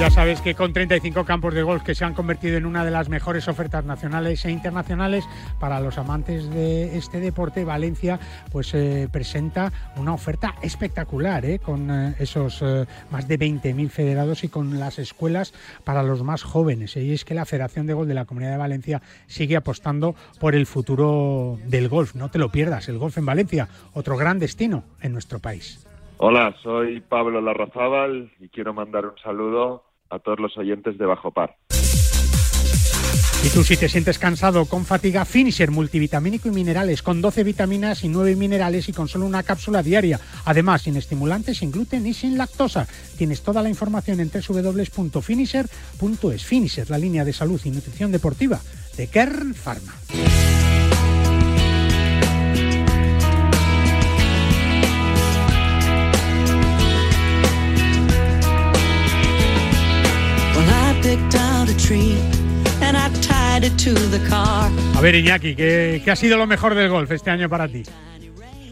[0.00, 2.90] Ya sabes que con 35 campos de golf que se han convertido en una de
[2.90, 8.18] las mejores ofertas nacionales e internacionales para los amantes de este deporte, Valencia
[8.50, 11.58] pues eh, presenta una oferta espectacular, ¿eh?
[11.58, 12.64] con eh, esos
[13.10, 15.52] más de 20.000 federados y con las escuelas
[15.84, 16.96] para los más jóvenes.
[16.96, 20.54] Y es que la Federación de Golf de la Comunidad de Valencia sigue apostando por
[20.54, 22.14] el futuro del golf.
[22.14, 25.86] No te lo pierdas, el golf en Valencia, otro gran destino en nuestro país.
[26.16, 31.30] Hola, soy Pablo Larrazábal y quiero mandar un saludo a todos los oyentes de Bajo
[31.30, 31.56] Par.
[33.42, 38.04] Y tú si te sientes cansado con fatiga, Finisher multivitamínico y minerales con 12 vitaminas
[38.04, 40.20] y 9 minerales y con solo una cápsula diaria.
[40.44, 42.86] Además, sin estimulantes, sin gluten y sin lactosa.
[43.16, 46.44] Tienes toda la información en www.finisher.es.
[46.44, 48.60] Finisher, la línea de salud y nutrición deportiva
[48.98, 49.94] de Kern Pharma.
[64.96, 67.82] A ver, Iñaki, ¿qué, qué ha sido lo mejor del golf este año para ti?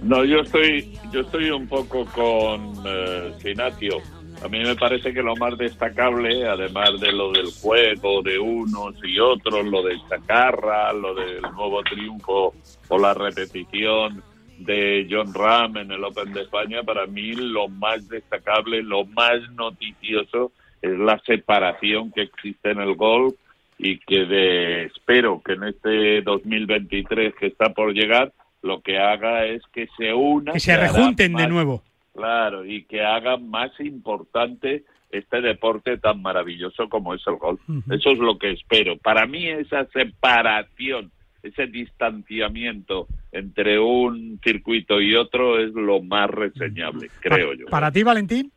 [0.02, 3.98] No, yo estoy, yo estoy un poco con eh, Sinatio.
[4.42, 8.94] A mí me parece que lo más destacable, además de lo del juego de unos
[9.02, 12.54] y otros, lo de Chacarra, lo del nuevo triunfo
[12.88, 14.22] o la repetición
[14.58, 19.40] de John Ram en el Open de España, para mí lo más destacable, lo más
[19.54, 23.34] noticioso es la separación que existe en el golf
[23.78, 29.46] y que de, espero que en este 2023 que está por llegar, lo que haga
[29.46, 30.52] es que se una.
[30.52, 31.82] Que se rejunten de más- nuevo.
[32.14, 37.60] Claro, y que haga más importante este deporte tan maravilloso como es el golf.
[37.90, 38.98] Eso es lo que espero.
[38.98, 41.12] Para mí esa separación,
[41.44, 47.66] ese distanciamiento entre un circuito y otro es lo más reseñable, creo yo.
[47.66, 48.50] ¿Para ti, Valentín?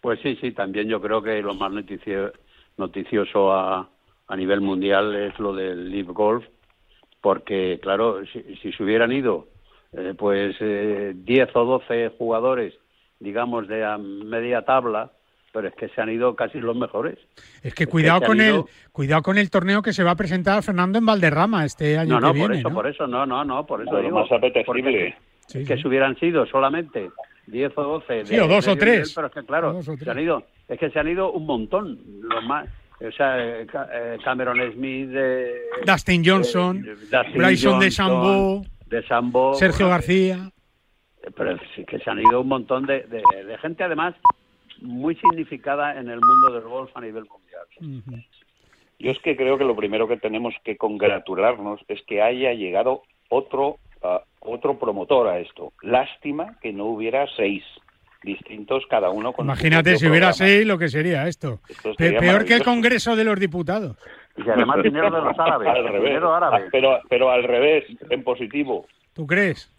[0.00, 2.32] Pues sí, sí, también yo creo que lo más noticio-
[2.78, 3.88] noticioso a,
[4.28, 6.44] a nivel mundial es lo del Live Golf,
[7.20, 9.48] porque claro, si, si se hubieran ido
[9.92, 12.74] eh, pues eh, 10 o 12 jugadores,
[13.20, 15.10] digamos, de a media tabla,
[15.52, 17.16] pero es que se han ido casi los mejores.
[17.62, 20.10] Es que cuidado se han con el ido- cuidado con el torneo que se va
[20.10, 22.74] a presentar Fernando en Valderrama este año No, no, que por viene, eso, ¿no?
[22.74, 24.18] por eso, no, no, no, por eso Lo digo.
[24.20, 25.16] más apetecible.
[25.46, 25.82] Sí, que sí.
[25.82, 27.10] si hubieran sido solamente
[27.46, 28.92] 10 o 12 Sí, o dos o medio tres.
[28.96, 31.30] nivel, pero es que claro, O o se han ido, es que se han ido
[31.30, 32.66] un montón, los más,
[33.06, 35.54] o sea, eh, eh, Cameron Smith, eh,
[35.86, 40.50] Dustin Johnson, eh, Dustin Bryson de Johnson, Sambo, de Sambo, Sergio eh, García.
[41.36, 44.14] pero sí que se han ido un montón de, de, de gente además
[44.80, 48.24] muy significada en el mundo del golf a nivel mundial.
[48.98, 53.02] Yo es que creo que lo primero que tenemos que congratularnos es que haya llegado
[53.28, 55.72] otro ah, otro promotor a esto.
[55.82, 57.64] Lástima que no hubiera seis
[58.24, 61.60] distintos cada uno con Imagínate si hubiera seis lo que sería esto.
[61.68, 62.62] Esto peor que el.
[62.62, 63.96] Congreso de los Diputados.
[64.36, 66.02] Y además dinero de los árabes, Al revés.
[66.02, 66.56] dinero árabe.
[66.64, 68.86] Ah, Pero, pero al revés, en positivo.
[69.12, 69.70] ¿Tú crees?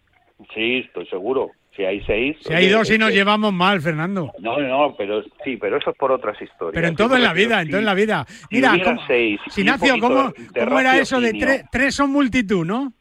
[0.53, 1.51] Sí, estoy seguro.
[1.75, 2.37] Si hay seis.
[2.39, 4.31] Si hay oye, dos y nos que- llevamos mal, Fernando.
[4.39, 6.73] No, no, pero sí, pero eso es por otras historias.
[6.73, 8.25] Pero en todo en la vida, en si- todo en la vida.
[8.29, 10.33] si Mira, hubiera ¿cómo- seis y un Sinacio, poquito ¿cómo,
[10.65, 11.47] cómo era eso de raciocinio.
[11.63, 12.93] tre- tres son multitud, no?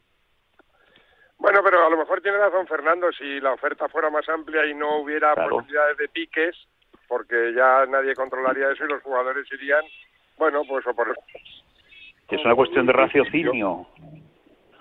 [1.44, 4.72] Bueno, pero a lo mejor tiene razón Fernando, si la oferta fuera más amplia y
[4.72, 5.57] no hubiera Claro.
[5.57, 6.57] posibilidades de piques,
[7.07, 9.85] porque ya nadie controlaría eso y los jugadores irían,
[10.38, 11.14] bueno, pues o por...
[12.28, 13.87] Que es una cuestión de raciocinio.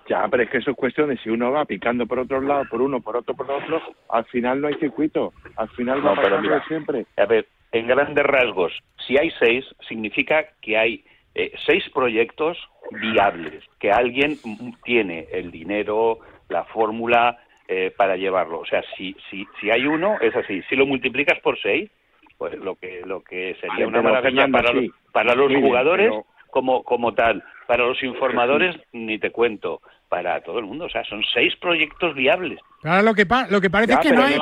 [0.07, 2.63] Ya, pero es que eso es cuestión de si uno va picando por otro lado,
[2.69, 6.21] por uno, por otro, por otro, al final no hay circuito, al final va No,
[6.21, 7.05] pero mira, siempre.
[7.17, 8.71] A ver, en grandes rasgos,
[9.05, 11.03] si hay seis, significa que hay
[11.35, 12.57] eh, seis proyectos
[12.91, 18.59] viables, que alguien mm, tiene el dinero, la fórmula eh, para llevarlo.
[18.59, 20.61] O sea, si, si, si hay uno, es así.
[20.69, 21.89] Si lo multiplicas por seis,
[22.37, 24.87] pues lo que, lo que sería Vale, una maravilla Fernando, para, sí.
[24.87, 27.43] los, para los jugadores pero- como, como tal.
[27.67, 29.81] Para los informadores, ni te cuento.
[30.09, 30.85] Para todo el mundo.
[30.85, 32.59] O sea, son seis proyectos viables.
[32.81, 34.37] Claro, lo que, pa- lo que parece Ya, es que no hay...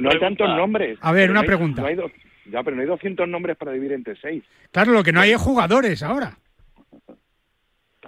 [0.00, 0.98] no, hay tantos nombres.
[1.02, 1.82] A ver, una no hay- pregunta.
[1.82, 2.10] no hay do-
[2.46, 4.42] ya, pero no hay 200 nombres para dividir entre seis.
[4.72, 6.32] Claro, lo que no hay es jugadores ahora.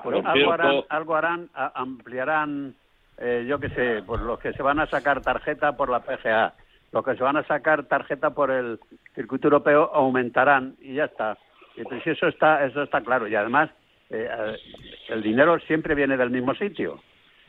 [0.02, 2.74] Pues algo harán, algo harán, a- ampliarán,
[3.18, 6.54] eh, yo qué sé, pues los que se van a sacar tarjeta por la PGA,
[6.92, 8.78] los que se van a sacar tarjeta por el
[9.14, 11.36] circuito europeo aumentarán y ya está.
[11.76, 13.26] Y pues eso está, eso está claro.
[13.26, 13.70] Y además,
[14.10, 14.28] eh,
[15.08, 17.00] el dinero siempre viene del mismo sitio.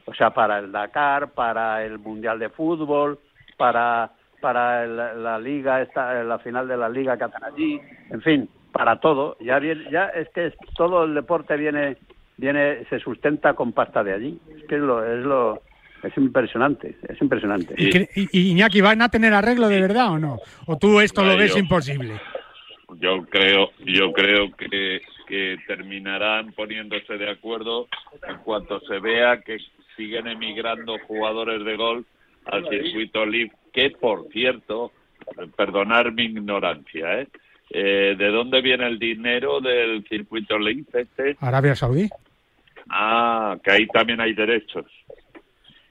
[0.06, 3.20] O sea, para el Dakar, para el Mundial de Fútbol,
[3.58, 4.12] para
[4.44, 8.50] para el- la liga, esta, la final de la liga que hacen allí, en fin,
[8.74, 9.38] para todo.
[9.40, 11.96] Ya viene, ya es que todo el deporte viene
[12.38, 14.40] viene se sustenta con pasta de allí.
[14.58, 15.62] Es que es lo es lo
[16.04, 17.74] es impresionante, es impresionante.
[17.78, 20.40] ¿Y, cre- y- y Iñaki, ¿van a tener arreglo de verdad o no?
[20.66, 22.20] ¿O tú esto lo ves yo- imposible?
[23.00, 27.88] Yo creo, yo creo que, que terminarán poniéndose de acuerdo
[28.28, 29.58] en cuanto se vea que
[29.98, 32.06] siguen emigrando jugadores de golf
[32.46, 34.92] al circuito LIV, que por cierto,
[35.56, 37.28] perdonar mi ignorancia, ¿eh?
[37.70, 41.38] Eh, ¿De dónde viene el dinero del circuito LIV este?
[41.40, 42.10] Arabia Saudí.
[42.90, 44.86] Ah, que ahí también hay derechos.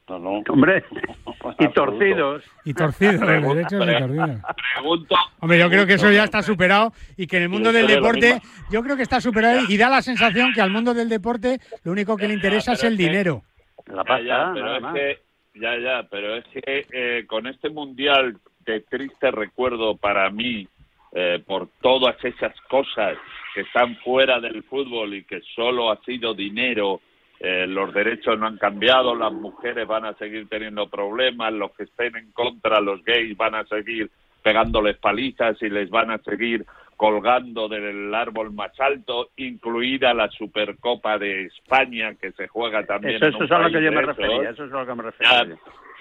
[0.08, 0.42] No, no.
[0.48, 0.84] Hombre,
[1.58, 2.44] y torcidos.
[2.64, 4.40] Y torcidos, los Pregunta, derechos y torcidos.
[4.74, 5.16] Pregunto.
[5.40, 8.40] Hombre, yo creo que eso ya está superado y que en el mundo del deporte,
[8.70, 11.92] yo creo que está superado y da la sensación que al mundo del deporte lo
[11.92, 13.42] único que le interesa es el dinero.
[13.86, 14.94] La Ya, pasta, ya, pero nada es más.
[14.94, 15.18] que,
[15.54, 20.68] ya, ya, pero es que eh, con este mundial de triste recuerdo para mí,
[21.14, 23.16] eh, por todas esas cosas
[23.54, 27.00] que están fuera del fútbol y que solo ha sido dinero,
[27.40, 31.84] eh, los derechos no han cambiado, las mujeres van a seguir teniendo problemas, los que
[31.84, 34.10] estén en contra, los gays van a seguir
[34.42, 36.64] pegándoles palizas y les van a seguir
[36.96, 43.16] colgando del árbol más alto, incluida la Supercopa de España que se juega también.
[43.16, 44.86] Eso, en eso un es a lo que yo me refería, eso es a lo
[44.86, 45.58] que me refería.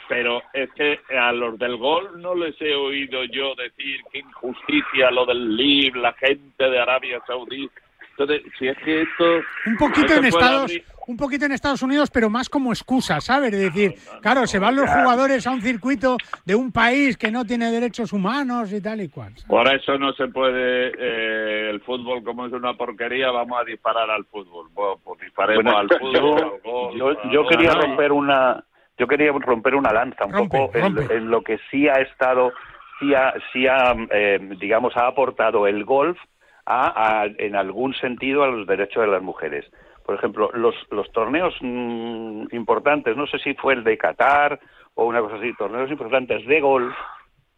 [0.07, 5.11] Pero es que a los del gol no les he oído yo decir qué injusticia
[5.11, 7.69] lo del LIB, la gente de Arabia Saudí.
[8.17, 9.23] Entonces, si es que esto...
[9.65, 13.51] Un poquito en Estados, abrir- un poquito en Estados Unidos, pero más como excusa, ¿sabes?
[13.53, 17.45] Es decir, claro, se van los jugadores a un circuito de un país que no
[17.45, 19.33] tiene derechos humanos y tal y cual.
[19.47, 24.11] Por eso no se puede, eh, el fútbol como es una porquería, vamos a disparar
[24.11, 24.67] al fútbol.
[24.73, 27.49] Bueno, pues disparemos Bueno, al fútbol, yo, al gol, yo, al yo gol.
[27.49, 28.63] quería romper una
[28.97, 31.15] yo quería romper una lanza un Rompe, poco en, rompe.
[31.15, 32.51] en lo que sí ha estado
[32.99, 36.17] sí ha, sí ha eh, digamos ha aportado el golf
[36.65, 39.65] a, a- en algún sentido a los derechos de las mujeres
[40.05, 44.59] por ejemplo los los torneos mm, importantes no sé si fue el de Qatar
[44.95, 46.93] o una cosa así torneos importantes de golf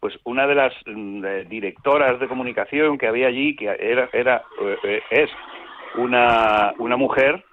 [0.00, 4.76] pues una de las mm, directoras de comunicación que había allí que era era eh,
[4.84, 5.30] eh, es
[5.96, 7.44] una una mujer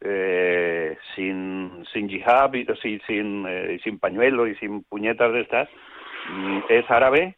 [0.00, 5.68] eh, sin, sin jihad, y- sin, sin, eh, sin pañuelo y sin puñetas de estas,
[6.30, 7.36] mm, es árabe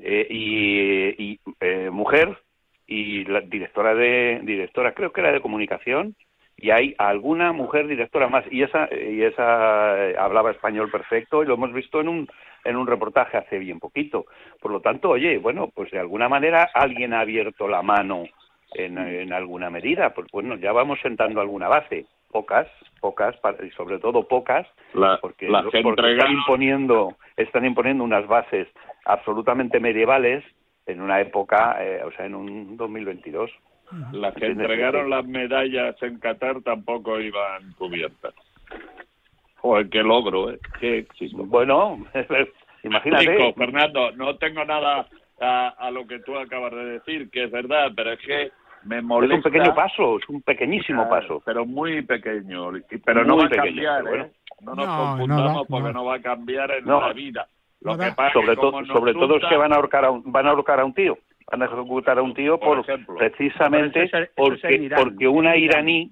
[0.00, 2.38] eh, y, eh, mujer
[2.86, 6.14] y la directora de directora creo que era de comunicación
[6.56, 11.54] y hay alguna mujer directora más y esa y esa hablaba español perfecto y lo
[11.54, 12.28] hemos visto en un
[12.64, 14.26] en un reportaje hace bien poquito.
[14.60, 18.24] Por lo tanto oye bueno pues de alguna manera alguien ha abierto la mano
[18.74, 22.66] en, en alguna medida pues bueno ya vamos sentando alguna base pocas
[23.00, 28.68] pocas y sobre todo pocas La- porque, las porque están imponiendo están imponiendo unas bases
[29.04, 30.44] absolutamente medievales
[30.86, 33.50] en una época eh, o sea en un 2022
[34.12, 38.34] Las que entregaron las medallas en Qatar tampoco iban cubiertas.
[39.58, 40.58] Joder, qué logro, ¿eh?
[40.80, 41.44] Qué éxito.
[41.44, 42.04] Bueno,
[42.82, 43.52] imagínate.
[43.54, 45.06] Fernando, no tengo nada
[45.40, 48.50] a, a lo que tú acabas de decir, que es verdad, pero es que
[48.84, 49.36] me molesta.
[49.36, 51.42] Es un pequeño paso, es un pequeñísimo Claro, paso.
[51.44, 52.70] Pero muy pequeño.
[53.04, 54.24] Pero no Muy va a pequeño, cambiar, pero bueno.
[54.24, 54.32] ¿eh?
[54.60, 55.92] No nos No, confundamos no porque no.
[55.92, 56.04] no.
[56.04, 57.00] va a cambiar en No.
[57.00, 57.46] la vida.
[57.80, 60.04] Lo No que pasa sobre es que nos sobre todo es que van a ahorcar
[60.06, 61.18] a un, van a ahorcar a un tío,
[61.50, 63.16] van a ejecutar a un tío Por por, ejemplo.
[63.16, 66.10] precisamente eso es- eso es porque Irán, porque una iraní,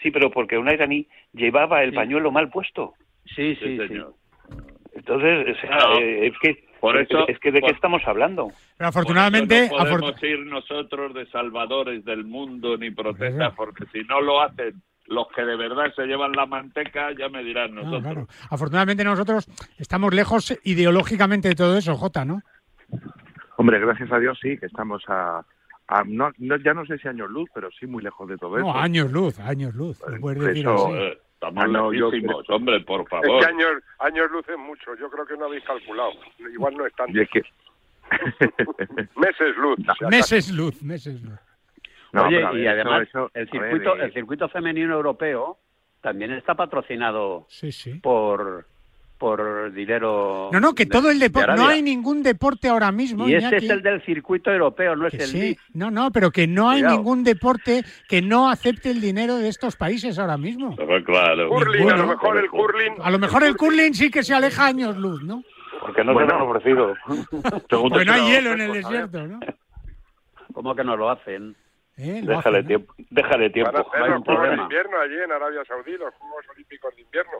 [0.00, 2.94] sí, pero porque una iraní llevaba el pañuelo mal puesto.
[3.34, 4.00] Sí, sí, sí.
[4.94, 5.98] Entonces, o sea, Claro.
[5.98, 8.50] eh, es que Por es- eso- es que de por- qué estamos hablando.
[8.76, 14.20] Pero afortunadamente, no podemos ir nosotros de salvadores del mundo ni protestas, porque si no
[14.20, 18.02] lo hacen los que de verdad se llevan la manteca, ya me dirán nosotros.
[18.02, 18.26] claro.
[18.50, 19.48] Afortunadamente nosotros
[19.78, 22.42] estamos lejos ideológicamente de todo eso, Jota, ¿no?
[23.56, 25.44] Hombre, gracias a Dios sí, que estamos a...
[25.88, 28.58] a- no, no- ya no sé si años luz, pero sí muy lejos de todo
[28.58, 28.78] No, eso.
[28.78, 29.98] años luz, años luz.
[29.98, 30.92] Decir así.
[30.92, 32.10] eh, Estamos Ah, no, yo
[32.48, 33.38] hombre, por Es favor.
[33.40, 33.70] que años,
[34.00, 36.10] años luz es mucho, yo creo que no habéis calculado.
[36.52, 37.16] Igual no es tanto.
[37.16, 37.42] Y es que...
[39.14, 39.78] Meses luz.
[39.84, 40.08] acaso.
[40.10, 41.38] Meses luz, meses luz.
[42.12, 45.58] No, Oye, ver, y además eso- el a ver, circuito, eh, el circuito femenino europeo
[46.00, 47.94] también está patrocinado Sí, sí.
[48.00, 48.66] por
[49.18, 50.48] por dinero.
[50.52, 51.70] No, no, que de- todo el de deporte, no Arabia.
[51.74, 53.28] hay ningún deporte ahora mismo.
[53.28, 55.58] Y ese Iñaki, es el del circuito europeo, no es que el sí.
[55.74, 56.96] No, no, pero que no hay Cuidado.
[56.96, 60.76] ningún deporte que no acepte el dinero de estos países ahora mismo.
[61.04, 61.48] claro.
[61.48, 62.94] Curling, a lo mejor el curling.
[63.02, 65.42] A lo mejor el curling sí que se aleja años luz, ¿no?
[65.80, 66.28] Porque no Bueno.
[66.30, 66.94] se lo han ofrecido.
[67.68, 69.40] Porque no hay hielo en el desierto, ¿no?
[70.52, 71.54] ¿Cómo que no lo hacen?
[71.96, 72.66] Eh, Déjale hacen, ¿no?
[72.68, 73.76] tiempo, déjale tiempo.
[73.76, 74.62] a hacer No hay los un Juegos de problema.
[74.62, 77.32] invierno allí en Arabia Saudí, los Juegos Olímpicos de invierno.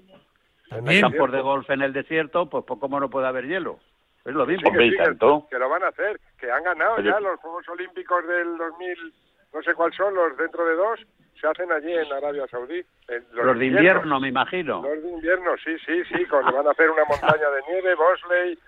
[0.71, 3.79] Hay campos de golf en el desierto, pues, pues ¿cómo no puede haber hielo?
[4.25, 4.69] Es lo mismo.
[4.69, 5.47] Hombre, y Sí, tanto.
[5.51, 7.09] que lo van a hacer, que han ganado Oye.
[7.09, 9.15] ya los Juegos Olímpicos del 2000,
[9.55, 11.01] no sé cuáles son, los dentro de dos,
[11.41, 12.85] se hacen allí en Arabia Saudí.
[13.09, 14.83] En Los de invierno, me imagino.
[14.83, 18.59] Los de invierno, sí, sí, sí, con, van a hacer una montaña de nieve, bobsleigh,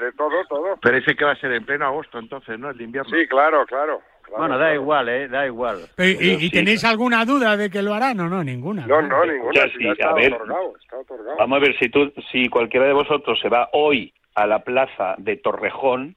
[0.00, 0.76] de todo, todo.
[0.82, 2.70] Pero ese que va a ser en pleno agosto, entonces, ¿no?
[2.70, 3.10] El de invierno.
[3.16, 4.00] Sí, claro, claro.
[4.24, 4.74] Claro, Bueno, da claro.
[4.80, 5.28] igual, ¿eh?
[5.28, 5.78] Da igual.
[5.96, 6.50] Pero, ¿y, y Sí.
[6.50, 8.42] tenéis alguna duda de que lo harán o no?
[8.42, 8.86] Ninguna.
[8.86, 10.32] No, no, ninguna, Ya si sí, ya a está ver.
[10.34, 11.36] otorgado, está otorgado.
[11.38, 15.14] Vamos a ver si tú, si cualquiera de vosotros se va hoy a la plaza
[15.18, 16.16] de Torrejón,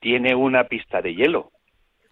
[0.00, 1.50] tiene una pista de hielo.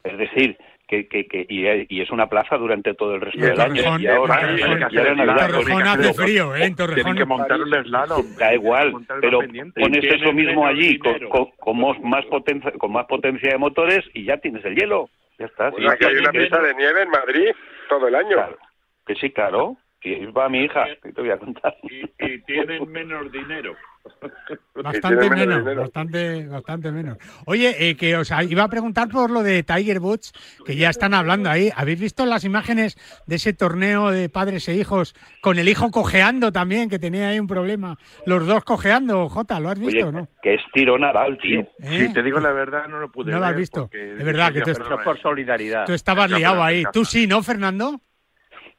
[0.03, 3.59] Es decir, que, que, que y, y es una plaza durante todo el resto del
[3.59, 3.99] año.
[3.99, 6.65] Y ahora, en Torrejón- hace pero- frío, ¿eh?
[6.67, 6.95] En Torrejón.
[7.05, 8.27] Tienen que montar un slalom.
[8.37, 9.39] Da igual, pero
[9.75, 11.81] pones eso mismo allí con, con,
[12.11, 15.09] más potencia, con más potencia de motores y ya tienes el hielo.
[15.39, 15.71] Ya está.
[15.71, 17.51] Bueno, sí, aquí hay una pista de nieve en Madrid
[17.89, 18.37] todo el año.
[18.37, 18.59] Claro,
[19.07, 19.77] que sí, claro.
[20.03, 21.75] Y va mi hija, que te voy a contar.
[21.83, 23.75] Y, y tienen menos dinero.
[24.75, 27.17] Bastante menos bastante, bastante menos.
[27.47, 30.33] Oye, eh, que os iba a preguntar por lo de Tiger Woods,
[30.67, 31.71] que ya están hablando ahí.
[31.75, 32.97] ¿Habéis visto las imágenes
[33.27, 37.39] de ese torneo de padres e hijos con el hijo cojeando también, que tenía ahí
[37.39, 37.97] un problema?
[38.27, 40.29] Los dos cojeando, Jota, ¿lo has visto Oye, o no?
[40.43, 41.61] que es tirón el tío.
[41.79, 42.07] ¿Eh?
[42.09, 43.89] Si te digo la verdad, no lo pude No lo has visto.
[43.93, 45.87] Es verdad que tú, Ya, est- Eso es por solidaridad.
[45.87, 46.83] tú estabas liado ahí.
[46.93, 48.01] Tú sí, ¿no, Fernando?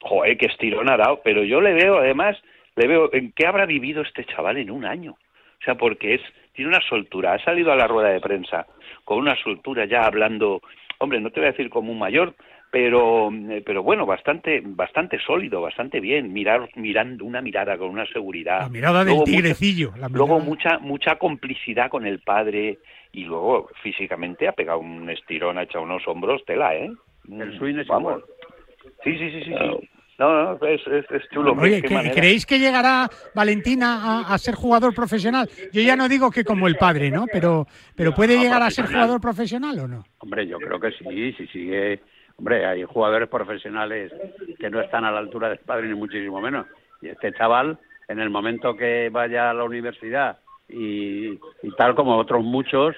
[0.02, 1.22] Joder, que estirón ha dado.
[1.24, 2.38] Pero yo le veo, además,
[2.76, 5.12] le veo en qué habrá vivido este chaval en un año.
[5.12, 6.22] O sea, porque es
[6.54, 7.34] tiene una soltura.
[7.34, 8.66] Ha salido a la rueda de prensa
[9.04, 10.62] con una soltura ya hablando,
[11.00, 12.34] hombre, no te voy a decir como un mayor,
[12.72, 16.32] pero eh, pero bueno, bastante bastante sólido, bastante bien.
[16.34, 18.62] Mirar mirando una mirada con una seguridad.
[18.62, 19.94] La mirada del Luego mucha- tigrecillo.
[19.98, 22.78] la Luego mucha mucha complicidad con el padre
[23.12, 26.92] y luego físicamente ha pegado un estirón, ha echado unos hombros, tela, ¿eh?
[27.32, 28.20] El swing es Vamos.
[28.20, 28.94] igual.
[29.04, 29.52] Sí, sí, sí, sí.
[29.58, 29.90] sí.
[30.18, 31.52] No, no, es, es, es chulo.
[31.54, 32.16] Oye, qué ¿que- manera.
[32.16, 35.50] ¿creéis que llegará Valentina a, a ser jugador profesional?
[35.74, 37.26] Yo ya no digo que como el padre, ¿no?
[37.32, 40.06] Pero, pero ¿puede llegar a ser jugador profesional o no?
[40.20, 42.02] Hombre, yo creo que sí, si sigue...
[42.38, 44.12] Hombre, hay jugadores profesionales
[44.60, 46.66] que no están a la altura del padre, ni muchísimo menos.
[47.02, 47.78] Y este chaval,
[48.10, 50.38] en el momento que vaya a la universidad
[50.68, 52.94] y, y tal como otros muchos,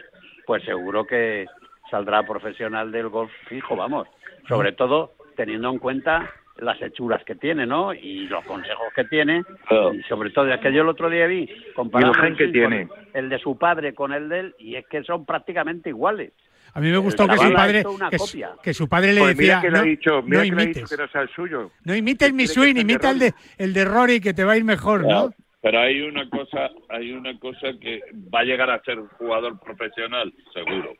[0.47, 1.45] pues seguro que
[1.91, 4.07] saldrá profesional del golf fijo, vamos.
[4.47, 7.93] Sobre todo teniendo en cuenta las hechuras que tiene, ¿no?
[7.93, 9.43] Y los consejos que tiene.
[9.67, 9.93] Claro.
[9.93, 12.87] Y sobre todo, es que yo el otro día vi, comparando Y el que tiene.
[13.13, 16.31] el de su padre con el de él, y es que son prácticamente iguales.
[16.73, 18.49] A mí me gustó El que su padre que, su- copia.
[18.61, 20.61] que su padre le Pues decía mira que le ha dicho, mira no que le
[20.61, 21.71] ha dicho imites, que no sea el suyo.
[21.85, 24.63] no imites mi swing, imita el de el de Rory que te va a ir
[24.63, 25.31] mejor, ¿no?
[25.61, 28.01] Pero hay una cosa, hay una cosa que
[28.33, 30.93] va a llegar a ser jugador profesional, seguro.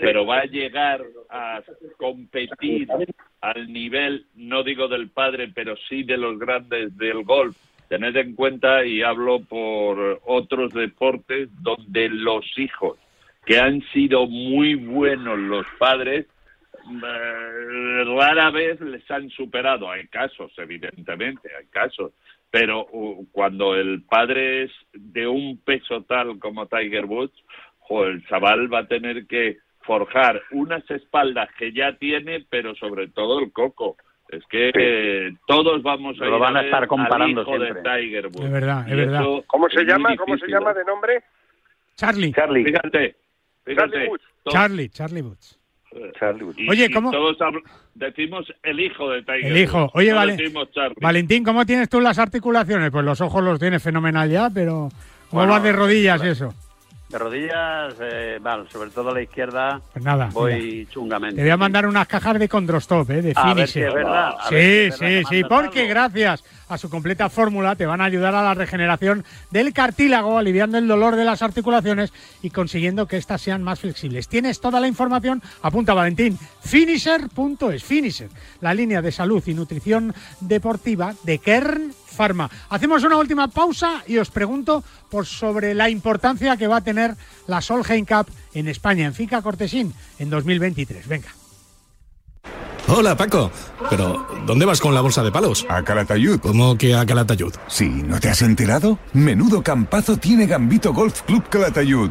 [0.00, 1.62] Pero va a llegar a
[1.96, 2.88] competir
[3.40, 7.56] al nivel, no digo del padre, pero sí de los grandes del golf.
[7.88, 12.98] Tened en cuenta, y hablo por otros deportes, donde los hijos
[13.46, 19.88] que han sido muy buenos los padres, eh, rara vez les han superado.
[19.88, 22.12] Hay casos, evidentemente, hay casos.
[22.50, 27.34] Pero uh, cuando el padre es de un peso tal como Tiger Woods,
[27.88, 33.08] jo, el chaval va a tener que forjar unas espaldas que ya tiene, pero sobre
[33.08, 33.96] todo el coco.
[34.28, 37.82] Es que eh, todos vamos a Lo ir van a estar comparando al hijo siempre.
[37.82, 38.44] de Tiger Woods.
[38.44, 39.24] Es verdad, es verdad.
[39.46, 40.16] ¿Cómo se llama?
[40.16, 40.74] ¿Cómo se llama ¿eh?
[40.74, 41.22] de nombre?
[41.94, 42.32] Charlie.
[42.32, 42.64] Charlie.
[42.64, 43.14] Fíjate,
[43.64, 43.90] fíjate.
[43.92, 44.24] Charlie Woods.
[44.48, 46.58] Charlie, Charlie Woods.
[46.58, 47.38] y- Oye, ¿cómo- Todos
[47.94, 49.90] decimos el hijo de Tiger El hijo.
[49.94, 50.36] Oye, vale.
[51.00, 52.90] Valentín, ¿cómo tienes tú las articulaciones?
[52.90, 54.88] Pues los ojos los tienes fenomenal ya, pero
[55.30, 56.52] ¿cómo Bueno, vas de rodillas y eso?
[57.16, 61.36] De rodillas, eh, mal, sobre todo a la izquierda, Pues nada, voy chungamente.
[61.36, 63.22] Te voy a mandar unas cajas de Condrostop, ¿eh?
[63.22, 63.88] de A ver si Finisher.
[63.88, 67.30] es verdad, a Sí, ver si es verdad sí, sí, porque gracias a su completa
[67.30, 71.40] fórmula te van a ayudar a la regeneración del cartílago, aliviando el dolor de las
[71.40, 72.12] articulaciones
[72.42, 74.28] y consiguiendo que éstas sean más flexibles.
[74.28, 78.28] Tienes toda la información, apunta Valentín, finisher.es, Finisher,
[78.60, 82.50] la línea de salud y nutrición deportiva de Kern Pharma.
[82.70, 87.14] Hacemos una última pausa y os pregunto por sobre la importancia que va a tener
[87.46, 91.06] la Solheim Cup en España, en Finca Cortesín, en 2023.
[91.06, 91.28] Venga.
[92.88, 93.50] Hola, Paco.
[93.90, 95.66] Pero, ¿dónde vas con la bolsa de palos?
[95.68, 96.38] A Calatayud.
[96.38, 97.52] ¿Cómo que a Calatayud?
[97.66, 98.98] Sí, ¿no te has enterado?
[99.12, 102.10] Menudo campazo tiene Gambito Golf Club Calatayud.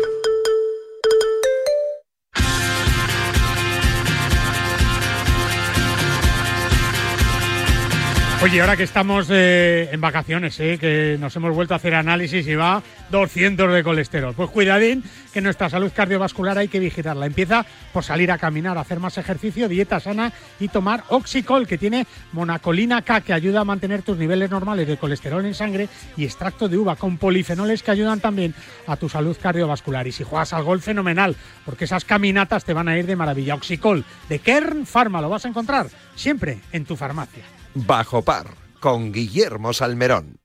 [8.43, 12.47] Oye, ahora que estamos eh, en vacaciones, eh, que nos hemos vuelto a hacer análisis
[12.47, 12.81] y va
[13.11, 14.33] 200 de colesterol.
[14.33, 17.27] Pues cuidadín, que nuestra salud cardiovascular hay que vigilarla.
[17.27, 17.63] Empieza
[17.93, 23.03] por salir a caminar, hacer más ejercicio, dieta sana y tomar Oxicol, que tiene monacolina
[23.03, 25.87] K, que ayuda a mantener tus niveles normales de colesterol en sangre,
[26.17, 28.55] y extracto de uva, con polifenoles que ayudan también
[28.87, 30.07] a tu salud cardiovascular.
[30.07, 33.53] Y si juegas al golf, fenomenal, porque esas caminatas te van a ir de maravilla.
[33.53, 35.85] Oxicol, de Kern Pharma, lo vas a encontrar
[36.15, 37.60] siempre en tu farmacia.
[37.73, 38.47] Bajo par,
[38.79, 40.37] con Guillermo Salmerón.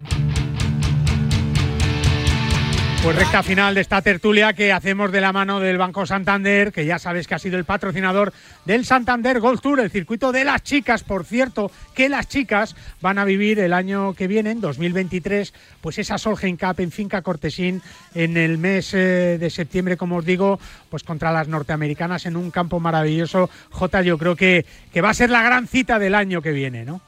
[3.07, 6.87] Pues recta final de esta tertulia que hacemos de la mano del Banco Santander, que
[6.87, 8.33] ya sabes que ha sido el patrocinador
[8.64, 13.18] del Santander Golf Tour, el circuito de las chicas, por cierto, que las chicas van
[13.18, 17.81] a vivir el año que viene, en 2023, pues esa Solheim Cup en Finca Cortesín
[18.12, 20.59] en el mes eh, de septiembre, como os digo,
[20.91, 23.49] pues contra las norteamericanas en un campo maravilloso.
[23.70, 26.85] Jota, yo creo que, que va a ser la gran cita del año que viene,
[26.85, 27.01] ¿no?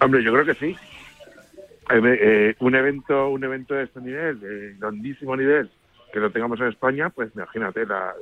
[0.00, 0.76] Hombre, yo creo que sí.
[1.90, 5.70] Eh, eh, un evento un evento de este nivel, de grandísimo nivel,
[6.12, 8.14] que lo tengamos en España, pues imagínate la,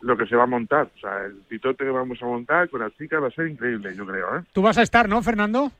[0.00, 0.88] lo que se va a montar.
[0.96, 3.94] O sea, el pitote que vamos a montar con las chicas va a ser increíble,
[3.94, 4.38] yo creo.
[4.38, 4.42] ¿eh?
[4.52, 5.70] Tú vas a estar, ¿no, Fernando?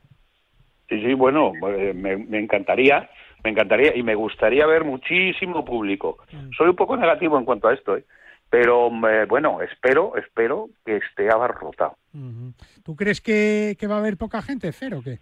[0.88, 3.08] Sí, sí, bueno, eh, me, me encantaría.
[3.44, 6.18] me encantaría y me gustaría ver muchísimo público.
[6.56, 8.04] Soy un poco negativo en cuanto a esto, ¿eh?
[8.50, 11.96] pero eh, bueno, espero, espero que esté abarrotado.
[12.84, 15.18] ¿Tú crees que, va a haber poca gente, Cero, o qué?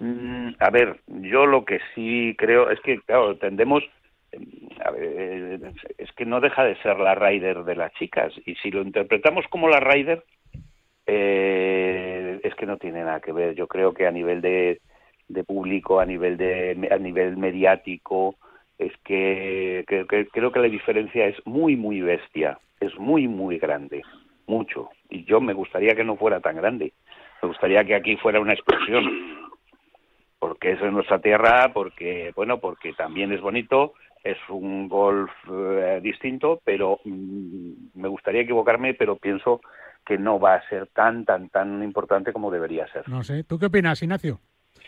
[0.00, 3.84] Mm, a ver, yo lo que sí creo es que, claro, tendemos.
[4.32, 4.38] eh,
[4.84, 8.32] a ver, es que no deja de ser la Rider de las chicas.
[8.46, 10.24] Y si lo interpretamos como la Rider,
[11.06, 13.54] eh, es que no tiene nada que ver.
[13.54, 14.80] Yo creo que a nivel de,
[15.28, 18.36] de público, a nivel de a nivel mediático,
[18.78, 19.84] es que
[20.32, 22.58] creo que la diferencia es muy, muy bestia.
[22.80, 24.02] Es muy, muy grande.
[24.46, 24.90] Mucho.
[25.08, 26.92] Y yo me gustaría que no fuera tan grande.
[27.42, 29.04] Me gustaría que aquí fuera una explosión
[30.42, 36.00] porque es en nuestra tierra, porque bueno, porque también es bonito, es un golf eh,
[36.02, 39.60] distinto, pero mm, me gustaría equivocarme, pero pienso
[40.04, 43.08] que no va a ser tan tan tan importante como debería ser.
[43.08, 43.44] No sé.
[43.44, 44.40] ¿Tú qué opinas, Ignacio?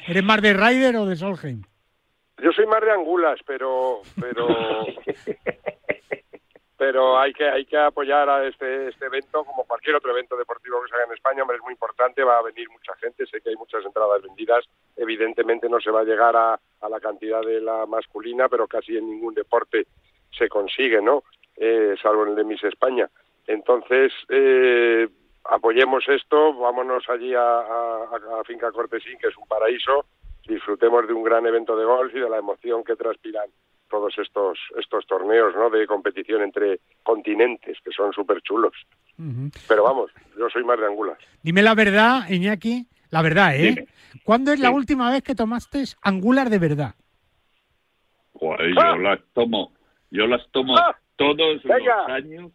[0.09, 1.63] ¿Eres más de Ryder o de Solheim?
[2.43, 4.49] Yo soy más de angulas, pero pero
[6.87, 10.83] pero hay que hay que apoyar a este este evento como cualquier otro evento deportivo
[10.83, 13.41] que se haga en España, hombre, es muy importante, va a venir mucha gente, sé
[13.41, 17.63] que hay muchas entradas vendidas, evidentemente no se va a llegar a, la cantidad de
[17.63, 19.87] la masculina, pero casi en ningún deporte
[20.39, 21.25] se consigue, ¿no?
[21.57, 23.09] Eh, salvo en el de Miss España.
[23.47, 25.09] Entonces, eh,
[25.45, 30.05] apoyemos esto, vámonos allí a- a Finca Cortesín, que es un paraíso,
[30.47, 33.49] disfrutemos de un gran evento de golf y de la emoción que transpiran
[33.95, 35.71] todos estos estos torneos ¿no?
[35.71, 38.73] de competición entre continentes, que son súper chulos.
[39.69, 41.17] Pero vamos, yo soy más de angulas.
[41.43, 42.87] Dime la verdad, Iñaki.
[43.11, 43.59] La verdad, ¿eh?
[43.71, 43.87] Dime.
[44.25, 44.75] ¿Cuándo es la Sí.
[44.75, 46.95] última vez que tomaste angular de verdad?
[48.33, 49.73] Joder, yo las tomo,
[50.11, 51.97] yo las tomo Ah, todos venga.
[51.99, 52.53] los años.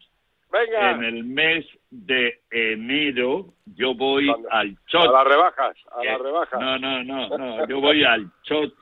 [0.52, 5.12] Venga, En el mes de enero yo voy Cuando- al a Chot.
[5.14, 6.60] las rebajas, a las rebajas.
[6.60, 8.74] No, no, no, no, yo voy al Chot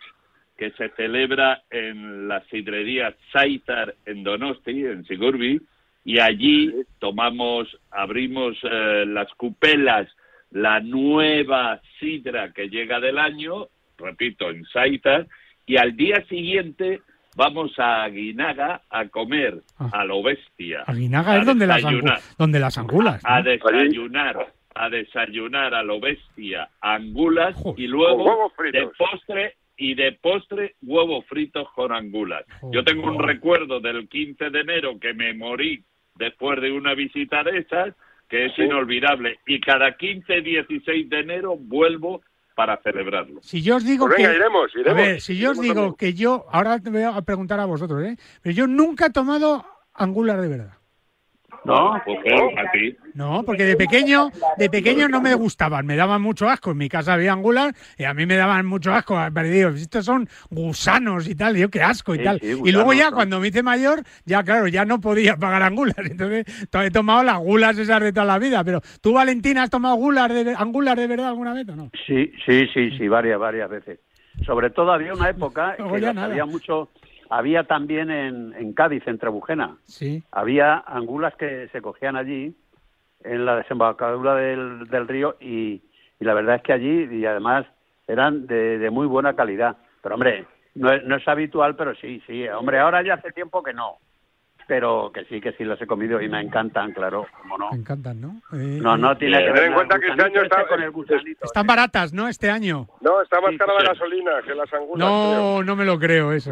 [0.57, 5.61] que se celebra en la sidrería Zaitar en Donosti, en Sigurbi,
[6.03, 10.07] y allí tomamos, abrimos eh, las cupelas,
[10.51, 15.27] la nueva sidra que llega del año, repito, en Zaitar,
[15.65, 17.01] y al día siguiente
[17.35, 20.83] vamos a Aguinaga a comer a lo bestia.
[20.87, 21.83] Aguinaga es donde las,
[22.37, 23.23] donde las angulas.
[23.23, 23.29] ¿no?
[23.29, 30.75] a desayunar, a desayunar a lo bestia angulas y luego de postre y de postre
[30.81, 32.43] huevos fritos con angulas.
[32.71, 35.83] Yo tengo un recuerdo del 15 de enero que me morí
[36.15, 37.93] después de una visita de esas
[38.27, 42.21] que es inolvidable y cada 15 16 de enero vuelvo
[42.55, 43.39] para celebrarlo.
[43.43, 44.35] Si yo os digo Pues venga, que...
[44.37, 44.99] iremos, iremos.
[44.99, 46.45] A ver, si yo os digo que yo...
[46.51, 48.17] Ahora te voy a preguntar a vosotros, ¿eh?
[48.41, 49.63] Pero yo nunca he tomado
[49.93, 50.73] angular de verdad.
[51.67, 52.97] No, pues claro, a ti.
[53.13, 56.71] No, porque de pequeño, de pequeño no me gustaban, me daban mucho asco.
[56.71, 59.17] En mi casa había angular y a mí me daban mucho asco.
[59.33, 62.39] Pero digo, estos son gusanos y tal, y yo qué asco y Sí, tal.
[62.39, 65.97] sí, y luego ya cuando me hice mayor, ya claro, ya no podía pagar angulas.
[66.09, 68.63] Entonces to- he tomado las gulas esas de toda la vida.
[68.63, 71.91] Pero tú, Valentina, ¿has tomado gulas de, angular de verdad alguna vez o no?
[72.05, 73.99] Sí, sí, sí, sí, varias, varias veces.
[74.45, 76.89] Sobre todo había una época Luego que había mucho,
[77.29, 79.77] había también en, en Cádiz, en Trebujena.
[79.83, 80.23] Sí.
[80.31, 82.55] Había angulas que se cogían allí
[83.23, 85.81] en la desembocadura del, del río y,
[86.19, 87.65] y la verdad es que allí, y además
[88.07, 89.77] eran de, de muy buena calidad.
[90.01, 92.47] Pero hombre, no es, no es habitual, pero sí, sí.
[92.47, 93.97] Hombre, ahora ya hace tiempo que no.
[94.67, 97.71] Pero que sí, que sí las he comido y me encantan, claro, como no.
[97.71, 98.41] Me encantan, ¿no?
[98.51, 99.75] Eh, No, no tiene eh, que Ten ver en nada.
[99.87, 101.45] cuenta que este año gusanito está- con el gusanito.
[101.45, 102.27] Están baratas, ¿no?
[102.27, 102.85] Este año.
[102.99, 105.07] No, está más cara la gasolina que las angulas.
[105.07, 106.51] No, no me lo creo eso.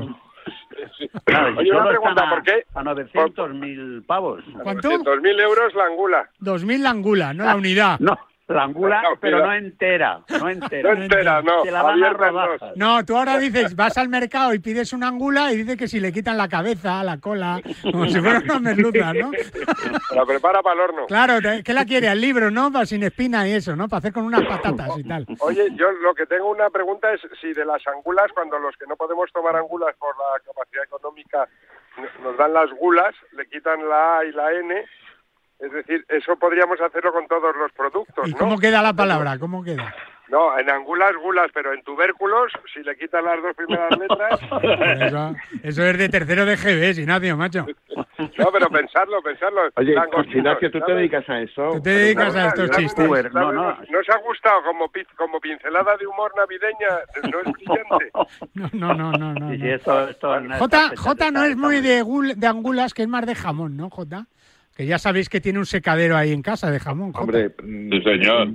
[1.23, 2.63] Claro, Oye, una pregunta, ¿por qué?
[2.73, 4.43] A 900.000 pavos.
[4.63, 4.89] ¿Cuánto?
[4.89, 6.29] 200.000 euros la angula.
[6.41, 7.99] 2.000 la angula, no la unidad.
[7.99, 8.17] No,
[8.47, 10.93] la angula, No, pero no entera, no entera.
[10.93, 11.65] No entera, no.
[11.65, 12.73] La van a.
[12.75, 15.99] No, tú ahora dices, vas al mercado y pides una angula y dices que si
[15.99, 19.31] le quitan la cabeza, la cola, como si fuera una merluza, ¿no?
[20.15, 21.05] La prepara para el horno.
[21.07, 22.07] Claro, ¿qué la quiere?
[22.07, 22.71] El libro, ¿no?
[22.71, 23.87] Para sin espina y eso, ¿no?
[23.87, 25.25] Para hacer con unas patatas y tal.
[25.39, 28.85] Oye, yo lo que tengo una pregunta es si de las angulas, cuando los que
[28.87, 31.47] no podemos tomar angulas por la capacidad económica
[32.23, 34.85] nos dan las gulas, le quitan la A y la N,
[35.65, 38.37] es decir, eso podríamos hacerlo con todos los productos, ¿Y ¿no?
[38.37, 39.37] cómo queda la palabra?
[39.39, 39.93] ¿Cómo queda?
[40.27, 44.39] No, en angulas, gulas, pero en tubérculos, si le quitan las dos primeras letras,
[45.01, 47.65] Eso, eso es de tercero de GB, Ignacio, macho.
[48.17, 49.61] no, pero pensarlo, pensarlo.
[49.75, 49.93] Oye,
[50.33, 51.69] Ignacio, ¿tú te dedicas a eso?
[51.73, 53.07] Tú te dedicas a estos chistes.
[53.33, 53.63] No, no.
[53.75, 57.31] ¿Nos- ¿Nos ha gustado como, pi- como pincelada de humor navideña?
[57.31, 58.11] ¿No es brillante?
[58.55, 59.33] No, no, no, no.
[59.33, 61.31] no, Sí, sí, no.
[61.31, 64.25] no es muy de, gul- de angulas, que es más de jamón, ¿no, J?
[64.75, 67.13] Que ya sabéis que tiene un secadero ahí en casa de jamón.
[67.13, 67.21] Jota.
[67.23, 68.47] Hombre, Sí, señor.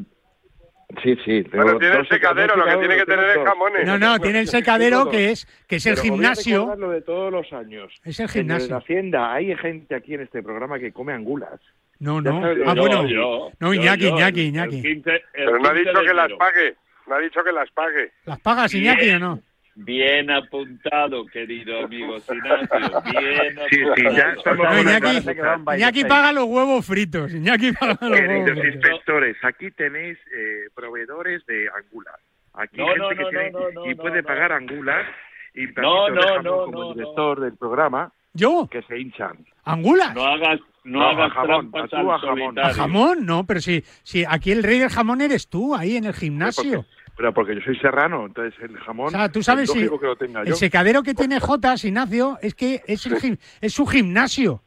[1.04, 1.44] Sí, sí.
[1.44, 3.86] tengo Bueno, tiene el secadero, lo que tiene que tener es jamones.
[3.86, 6.56] No, no, tiene el secadero que es que es el Pero voy a gimnasio.
[6.58, 7.92] recordar lo de todos los años.
[8.04, 8.70] Es el En gimnasio.
[8.70, 11.60] la Hacienda hay gente aquí en este programa que come angulas.
[12.00, 12.44] No, no.
[12.44, 13.06] Ah, yo- bueno.
[13.06, 15.02] yo- No, Iñaki, yo, Iñaki, el- Iñaki.
[15.32, 16.74] Pero no ha dicho que las pague.
[17.06, 18.10] No ha dicho que las pague.
[18.26, 19.40] ¿Las pagas, Iñaki, o no?
[19.82, 23.02] Bien apuntado, querido amigo Sinacio.
[23.10, 24.32] Bien Sí, sí, ya apuntado.
[24.38, 25.78] estamos No, con las Iñaki, cosas.
[25.78, 27.32] Iñaki paga los huevos fritos.
[27.32, 28.74] Iñaki paga los huevos Queridos fritos.
[28.74, 32.14] inspectores, aquí tenéis eh, proveedores de angulas.
[32.54, 34.28] Aquí No, gente no, que no, tiene no, no, y puede no.
[34.28, 35.06] pagar angulas
[35.54, 38.68] y No, no, como no, director del programa ¿Yo?
[38.70, 39.46] que se hinchan.
[39.64, 40.14] ¿Angulas?
[40.14, 42.58] No hagas, no No, hagas jamón, trampas a tú al a jamón.
[42.58, 43.24] ¿A jamón?
[43.26, 46.84] No, pero si, si aquí el rey del jamón eres tú, ahí en el gimnasio.
[47.16, 50.00] Pero porque yo soy serrano, entonces el jamón O sea, tú sabes es si lógico
[50.00, 50.48] que lo tenga yo.
[50.50, 54.62] el secadero que tiene Jotas, Ignacio, es que es, el gim- es su gimnasio.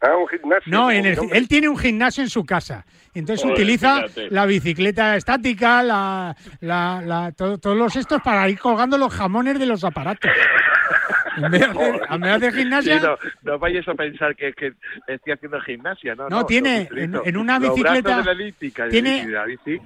[0.00, 0.70] Ah, un gimnasio.
[0.72, 2.86] No, en el, él tiene un gimnasio en su casa.
[3.14, 4.30] Entonces Joder, utiliza fíjate.
[4.30, 9.58] la bicicleta estática, la, la, la- to- todos los estos para ir colgando los jamones
[9.58, 10.30] de los aparatos.
[11.36, 13.16] En vez de hacer, en vez de hacer gimnasia, Sí, no,
[13.52, 14.72] no vayáis a pensar que, que
[15.08, 16.28] estoy haciendo gimnasia, no.
[16.28, 17.22] No, tiene los utilizo.
[17.24, 19.80] en- en una bicicleta- de la elíptica tiene- de la bici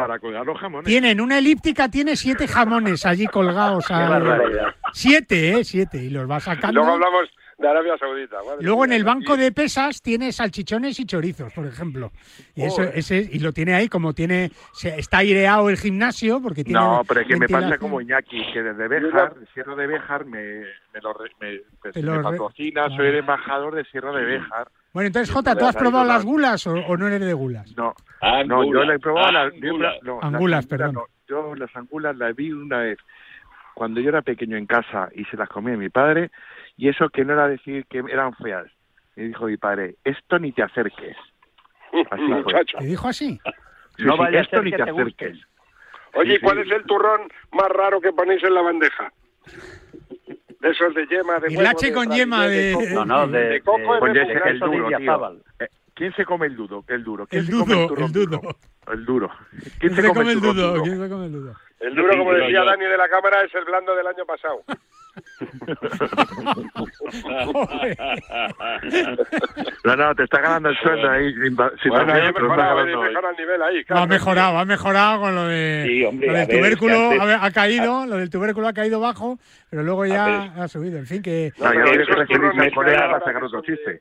[0.00, 0.86] para colgar los jamones.
[0.86, 3.84] tiene en una elíptica tiene siete jamones allí colgados.
[3.90, 4.74] barbaridad.
[4.92, 5.64] siete, ¿eh?
[5.64, 5.98] Siete.
[6.02, 6.80] Y los va sacando.
[6.80, 7.28] Luego hablamos
[7.58, 8.36] de Arabia Saudita.
[8.44, 12.12] madre Luego en el banco de pesas tiene salchichones y chorizos, por ejemplo.
[12.54, 12.98] Y eso, Joder.
[12.98, 16.78] ese, y lo tiene ahí como tiene, se- está aireado el gimnasio porque tiene.
[16.78, 20.26] No, pero es que me pasa como Iñaki, que desde Béjar, de Sierra de Béjar,
[20.26, 20.42] me,
[20.92, 24.68] me, lo, re- me, pues, me patrocina, soy el embajador de Sierra de Béjar.
[24.96, 27.70] Bueno, entonces, Jota, ¿tú has probado las gulas o, o no eres de gulas?
[27.76, 27.92] No,
[28.46, 29.94] no, yo le he probado las Angulas.
[30.02, 30.94] no, las Angulas, perdón.
[30.94, 31.04] no.
[31.28, 32.98] Yo las angulas las vi una vez
[33.74, 36.30] cuando yo era pequeño en casa y se las comía mi padre
[36.78, 38.64] y eso que no era decir que eran feas.
[39.16, 41.14] Me dijo mi padre, esto ni te acerques.
[42.10, 42.42] Así fue.
[42.42, 42.78] Muchacho.
[42.78, 43.38] ¿Te dijo así?
[43.98, 45.38] Sí, No sí, vaya a esto ser ni que te te acerques.
[46.14, 46.70] Oye, Sí, ¿y cuál sí.
[46.70, 47.20] es el turrón
[47.52, 49.12] más raro que ponéis en la bandeja?
[50.66, 52.86] De esos de yema, de El huevo, de con yema de- coco.
[52.94, 55.32] No, no, de- de coco es el duro, de tío.
[55.60, 56.84] Eh, ¿Quién se come el dudo?
[56.88, 57.26] El duro.
[57.26, 58.38] ¿Quién El se come turrón el dudo.
[58.38, 58.56] duro?
[58.92, 59.30] El duro.
[59.50, 60.82] ¿Quién ¿Quién se come el duro?
[60.82, 61.54] ¿Quién se come el dudo?
[61.78, 62.64] El duro, como decía.
[62.64, 64.62] Dani de la cámara, es el blando del año pasado.
[69.84, 71.32] No, no, te está ganando el sueldo ahí.
[71.34, 71.42] Sin,
[71.82, 73.78] sin Bueno, ahí otro, mejora, a el nivel ahí.
[73.80, 74.06] Ha claro.
[74.06, 77.20] mejorado, ha mejorado con lo de Sí, hombre, lo a del ver, tubérculo es que
[77.22, 79.38] antes- a ha caído, lo del tubérculo ha caído bajo,
[79.70, 80.98] pero luego ya ha subido.
[80.98, 83.12] En fin, que No, a es referirse turrón al colega mezclado.
[83.12, 84.00] para sacar otro chiste.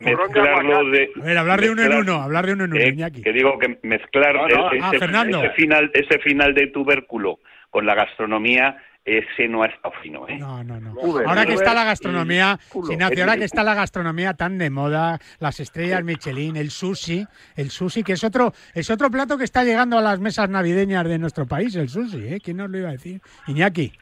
[0.00, 1.10] Mezclarlo de...
[1.20, 3.22] a ver, hablar de uno en mezclar- uno, hablar de uno en uno, Eh, Iñaki.
[3.22, 4.72] que digo que mezclar No, no.
[4.72, 7.38] ese, Ah, ese final ese final de tubérculo
[7.70, 10.38] con la gastronomía ese no ha estado fino ¿eh?
[10.38, 10.92] No, no, no.
[10.92, 12.58] Uber, Ahora que Uber está la gastronomía.
[12.74, 17.26] Ignacio, ahora que está la gastronomía tan de moda, las estrellas Michelin, el sushi,
[17.56, 21.06] el sushi, que es otro, es otro plato que está llegando a las mesas navideñas
[21.06, 22.40] de nuestro país, el sushi, ¿eh?
[22.42, 23.20] ¿Quién nos lo iba a decir?
[23.46, 23.92] Iñaki.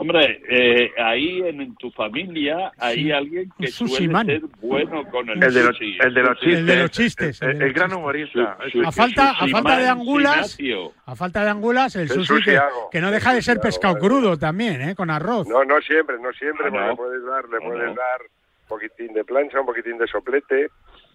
[0.00, 4.26] Hombre, eh, ahí en, en tu familia hay Sí, alguien que suele man.
[4.26, 5.98] ser bueno con el, El de los, sushi.
[6.00, 6.58] el de los chistes.
[6.60, 8.56] El de los chistes, el El, el gran humorista.
[8.70, 10.92] Su- A falta, a falta de angulas, Ignacio.
[11.04, 12.60] a falta de angulas, el El sushi sushi que,
[12.92, 14.94] que no deja de ser pescado hago, crudo también, ¿eh?
[14.94, 15.48] Con arroz.
[15.48, 16.90] No, no siempre, no siempre, Ah, porque no.
[16.90, 17.94] le puedes dar, le No, puedes no.
[17.94, 20.68] dar un poquitín de plancha, un poquitín de soplete,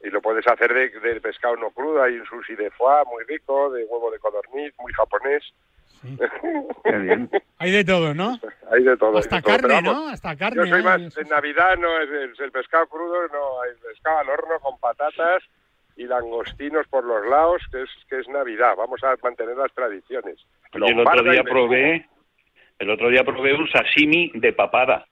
[0.04, 3.24] y lo puedes hacer de, de pescado no crudo, hay un sushi de foie muy
[3.30, 5.42] rico, de huevo de codorniz, muy japonés.
[6.04, 6.18] Sí.
[6.84, 7.30] Qué bien.
[7.58, 8.40] Hay de todo, ¿no?
[8.72, 9.18] hay de todo.
[9.18, 10.10] Hasta de todo, pero carne, vamos, ¿no?
[10.10, 10.58] Hasta carne.
[10.58, 11.30] Yo soy más, en.
[11.30, 15.44] Navidad no es el, el pescado crudo, no, hay pescado al horno con patatas
[15.96, 20.38] y langostinos por los lados, que es que es Navidad, vamos a mantener las tradiciones.
[20.74, 22.08] Oye, el otro día probé
[22.80, 25.06] el otro día probé un sashimi de papada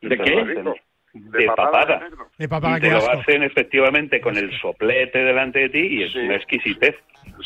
[0.00, 0.44] ¿De qué?
[0.44, 0.74] De
[1.14, 5.68] de papada papada de papá, y te lo hacen efectivamente con el soplete delante de
[5.70, 6.18] ti y es Sí.
[6.18, 6.94] una exquisitez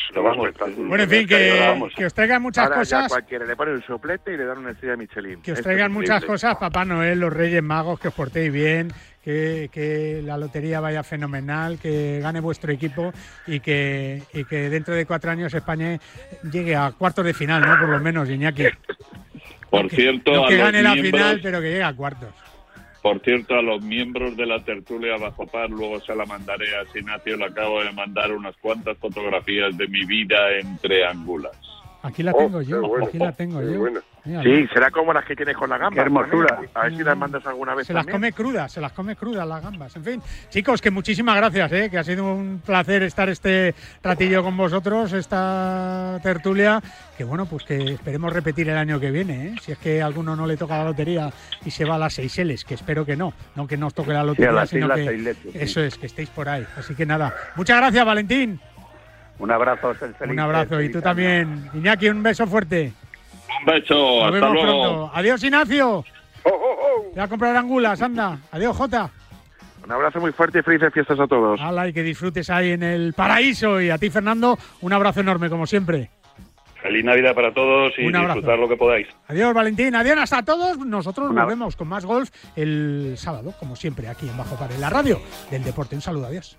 [0.08, 3.08] Pero vamos, Bueno, en fin, que, os traigan muchas Ahora ya cosas.
[3.08, 5.42] cualquiera le pone un soplete y le dan una estrella Michelin.
[5.42, 8.90] Que os Esto traigan muchas cosas, Papá Noel, los Reyes Magos, que os portéis bien,
[9.22, 13.12] que, que la lotería vaya fenomenal, que gane vuestro equipo
[13.46, 15.98] y que, y que dentro de cuatro años España
[16.50, 17.78] llegue a cuartos de final, ¿no?
[17.78, 18.64] Por lo menos, Iñaki.
[19.68, 22.28] Por cierto, No a que los gane la miembros- final, pero que llegue a cuartos.
[23.02, 26.84] Por cierto, a los miembros de la tertulia bajo par, luego se la mandaré a
[26.92, 31.52] Sinacio, le acabo de mandar unas cuantas fotografías de mi vida entre angulas.
[32.02, 33.78] Aquí la Oh, tengo qué yo, bueno, aquí la tengo qué yo.
[33.80, 34.00] bueno.
[34.24, 35.94] Sí, será como las que tienes con la gamba.
[35.94, 36.60] Qué hermosura.
[36.74, 39.46] A ver si las mandas alguna vez Se las come crudas, se las come crudas
[39.46, 39.96] las gambas.
[39.96, 41.90] En fin, chicos, que muchísimas gracias, ¿eh?
[41.90, 46.80] que ha sido un placer estar este ratillo con vosotros, esta tertulia,
[47.18, 49.54] que bueno, pues que esperemos repetir el año que viene, ¿eh?
[49.60, 51.30] si es que a alguno no le toca la lotería
[51.64, 54.22] y se va a las Seychelles, que espero que no, no que nos toque la
[54.22, 55.50] lotería, las sino que sí.
[55.54, 56.64] eso es, que estéis por ahí.
[56.76, 58.60] Así que nada, muchas gracias, Valentín.
[59.38, 60.24] Un abrazo, Celso.
[60.24, 60.80] Un abrazo.
[60.80, 61.68] Y tú también.
[61.74, 62.92] Iñaki, un beso fuerte.
[63.60, 64.82] Un beso, Nos hasta vemos luego.
[64.82, 65.10] pronto.
[65.14, 66.04] Adiós, Ignacio.
[67.14, 68.38] Voy a comprar angulas, anda.
[68.50, 69.10] Adiós, Jota.
[69.84, 71.60] Un abrazo muy fuerte y felices fiestas a todos.
[71.60, 73.80] Hala, y que disfrutes ahí en el paraíso.
[73.80, 76.10] Y a ti, Fernando, un abrazo enorme, como siempre.
[76.80, 79.06] Feliz Navidad para todos y disfrutar lo que podáis.
[79.28, 79.94] Adiós, Valentín.
[79.94, 80.78] Adiós hasta todos.
[80.78, 84.80] Nosotros nos vemos con más golf el sábado, como siempre, aquí en Bajo Par, en
[84.80, 85.94] la radio del deporte.
[85.94, 86.56] Un saludo, adiós.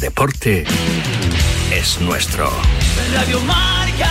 [0.00, 0.64] deporte
[1.70, 2.48] es nuestro.
[3.14, 4.08] Radio Marca.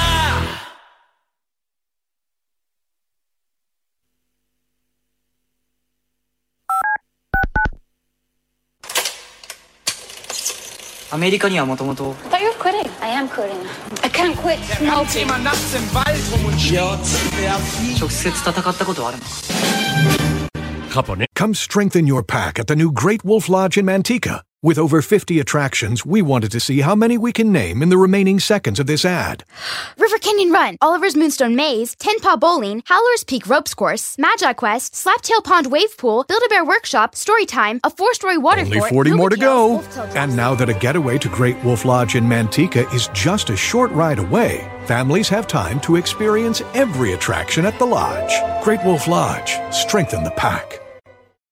[11.11, 12.87] I thought you were quitting.
[13.01, 13.57] I am quitting.
[14.03, 15.27] I can't quit smoking.
[17.97, 19.23] 直接戦ったことあるの
[21.33, 24.43] Come strengthen your pack at the new Great Wolf Lodge in Manteca.
[24.62, 27.96] With over 50 attractions, we wanted to see how many we can name in the
[27.96, 29.42] remaining seconds of this ad.
[29.96, 34.92] River Canyon Run, Oliver's Moonstone Maze, Ten Paw Bowling, Howler's Peak Ropes Course, Magi Quest,
[34.92, 39.36] Slaptail Pond Wave Pool, Build-A-Bear Workshop, Storytime, a four-story water Only fort, 40 more to
[39.38, 39.78] go.
[39.80, 43.08] Kills, Wolf Tale And now that a getaway to Great Wolf Lodge in Manteca is
[43.14, 48.62] just a short ride away, families have time to experience every attraction at the lodge.
[48.62, 50.79] Great Wolf Lodge, strengthen the pack.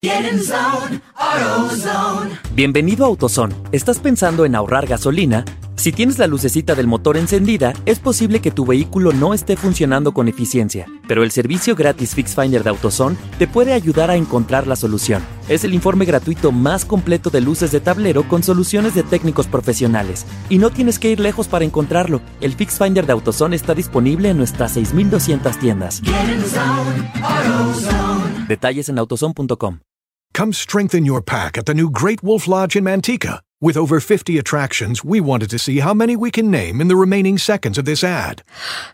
[0.01, 2.39] Get in zone, AutoZone.
[2.55, 3.53] Bienvenido a AutoZone.
[3.73, 5.45] ¿Estás pensando en ahorrar gasolina?
[5.75, 10.15] Si tienes la lucecita del motor encendida, es posible que tu vehículo no esté funcionando
[10.15, 14.69] con eficiencia, pero el servicio gratis Fix Finder de AutoZone te puede ayudar a encontrar
[14.69, 15.21] la solución.
[15.49, 20.27] Es el informe gratuito más completo de luces de tablero con soluciones de técnicos profesionales.
[20.49, 22.21] Y no tienes que ir lejos para encontrarlo.
[22.41, 26.01] El Fix Finder de AutoZone está disponible en nuestras 6.200 tiendas.
[26.05, 28.08] Get in zone, AutoZone.
[28.49, 29.81] Detalles en autozone.com.
[30.33, 33.41] Come strengthen your pack at the new Great Wolf Lodge in Manteca.
[33.61, 36.95] With over 50 attractions, we wanted to see how many we can name in the
[36.95, 38.45] remaining seconds of this ad.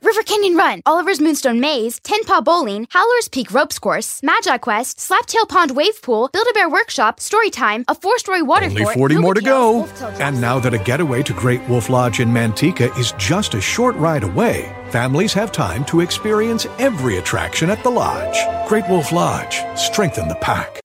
[0.02, 4.96] River Canyon Run, Oliver's Moonstone Maze, Ten Paw Bowling, Howler's Peak Ropes Course, Magi Quest,
[5.00, 9.42] Slaptail Pond Wave Pool, Build-A-Bear Workshop, Storytime, a four-story water Only fort, 40 more to
[9.42, 9.84] go.
[10.18, 13.94] And now that a getaway to Great Wolf Lodge in Manteca is just a short
[13.96, 18.38] ride away, families have time to experience every attraction at the lodge.
[18.66, 20.83] Great Wolf Lodge, strengthen the pack.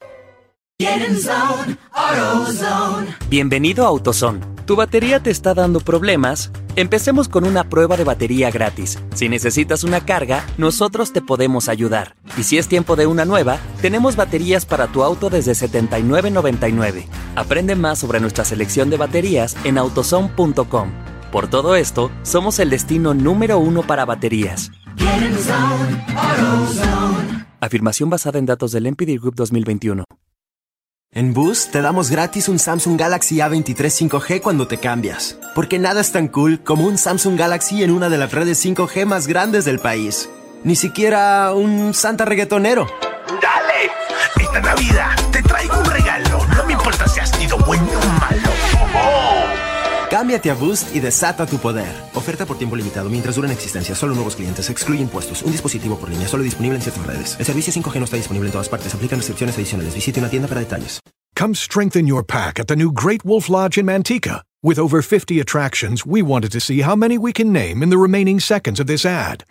[0.81, 3.07] Get in zone, AutoZone.
[3.29, 4.39] Bienvenido a AutoZone.
[4.65, 6.53] ¿Tu batería te está dando problemas?
[6.77, 8.97] Empecemos con una prueba de batería gratis.
[9.13, 12.15] Si necesitas una carga, nosotros te podemos ayudar.
[12.37, 17.07] Y si es tiempo de una nueva, tenemos baterías para tu auto desde $79.99.
[17.35, 20.91] Aprende más sobre nuestra selección de baterías en autozone.com.
[21.29, 24.71] Por todo esto, somos el destino número uno para baterías.
[24.95, 27.45] Get in zone, AutoZone.
[27.59, 30.05] Afirmación basada en datos del NPD Group 2021.
[31.11, 35.39] En Boost te damos gratis un Samsung Galaxy A23 5G cuando te cambias.
[35.55, 39.07] Porque nada es tan cool como un Samsung Galaxy en una de las redes 5G
[39.07, 40.29] más grandes del país.
[40.63, 42.85] Ni siquiera un Santa reggaetonero.
[43.41, 43.91] ¡Dale!
[44.39, 46.45] Esta Navidad te traigo un regalo.
[46.55, 48.58] No me importa si has sido bueno o malo.
[50.09, 51.89] Cámbiate a Boost y desata tu poder.
[52.15, 53.93] Oferta por tiempo limitado mientras dura en existencia.
[53.95, 54.69] Solo nuevos clientes.
[54.69, 55.43] Excluye impuestos.
[55.43, 56.27] Un dispositivo por línea.
[56.27, 57.35] Solo disponible en ciertas redes.
[57.39, 58.93] El servicio 5G no está disponible en todas partes.
[58.93, 59.93] Aplican restricciones adicionales.
[59.93, 60.99] Visite una tienda para detalles.
[61.35, 64.43] Come strengthen your pack at the new Great Wolf Lodge in Manteca.
[64.61, 67.97] With over 50 attractions, we wanted to see how many we can name in the
[67.97, 69.45] remaining seconds of this ad.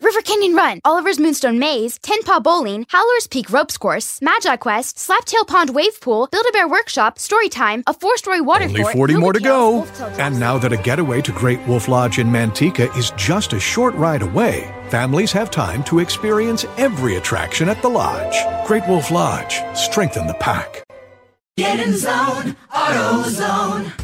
[0.00, 4.98] River Canyon Run, Oliver's Moonstone Maze, Tin Paw Bowling, Howler's Peak Ropes Course, Magi Quest,
[4.98, 9.40] Slaptail Pond Wave Pool, Build-A-Bear Workshop, Storytime, a four-story water Only fort, 40 more to
[9.40, 9.82] go.
[9.82, 13.10] Kills, Wolf Tales, And now that a getaway to Great Wolf Lodge in Manteca is
[13.16, 18.36] just a short ride away, families have time to experience every attraction at the lodge.
[18.68, 20.84] Great Wolf Lodge, strengthen the pack.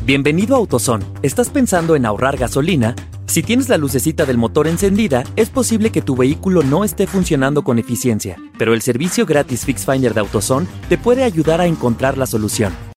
[0.05, 1.07] Bienvenido a AutoZone.
[1.23, 2.95] ¿Estás pensando en ahorrar gasolina?
[3.25, 7.65] Si tienes la lucecita del motor encendida, es posible que tu vehículo no esté funcionando
[7.65, 12.19] con eficiencia, pero el servicio gratis Fix Finder de AutoZone te puede ayudar a encontrar
[12.19, 12.75] la solución.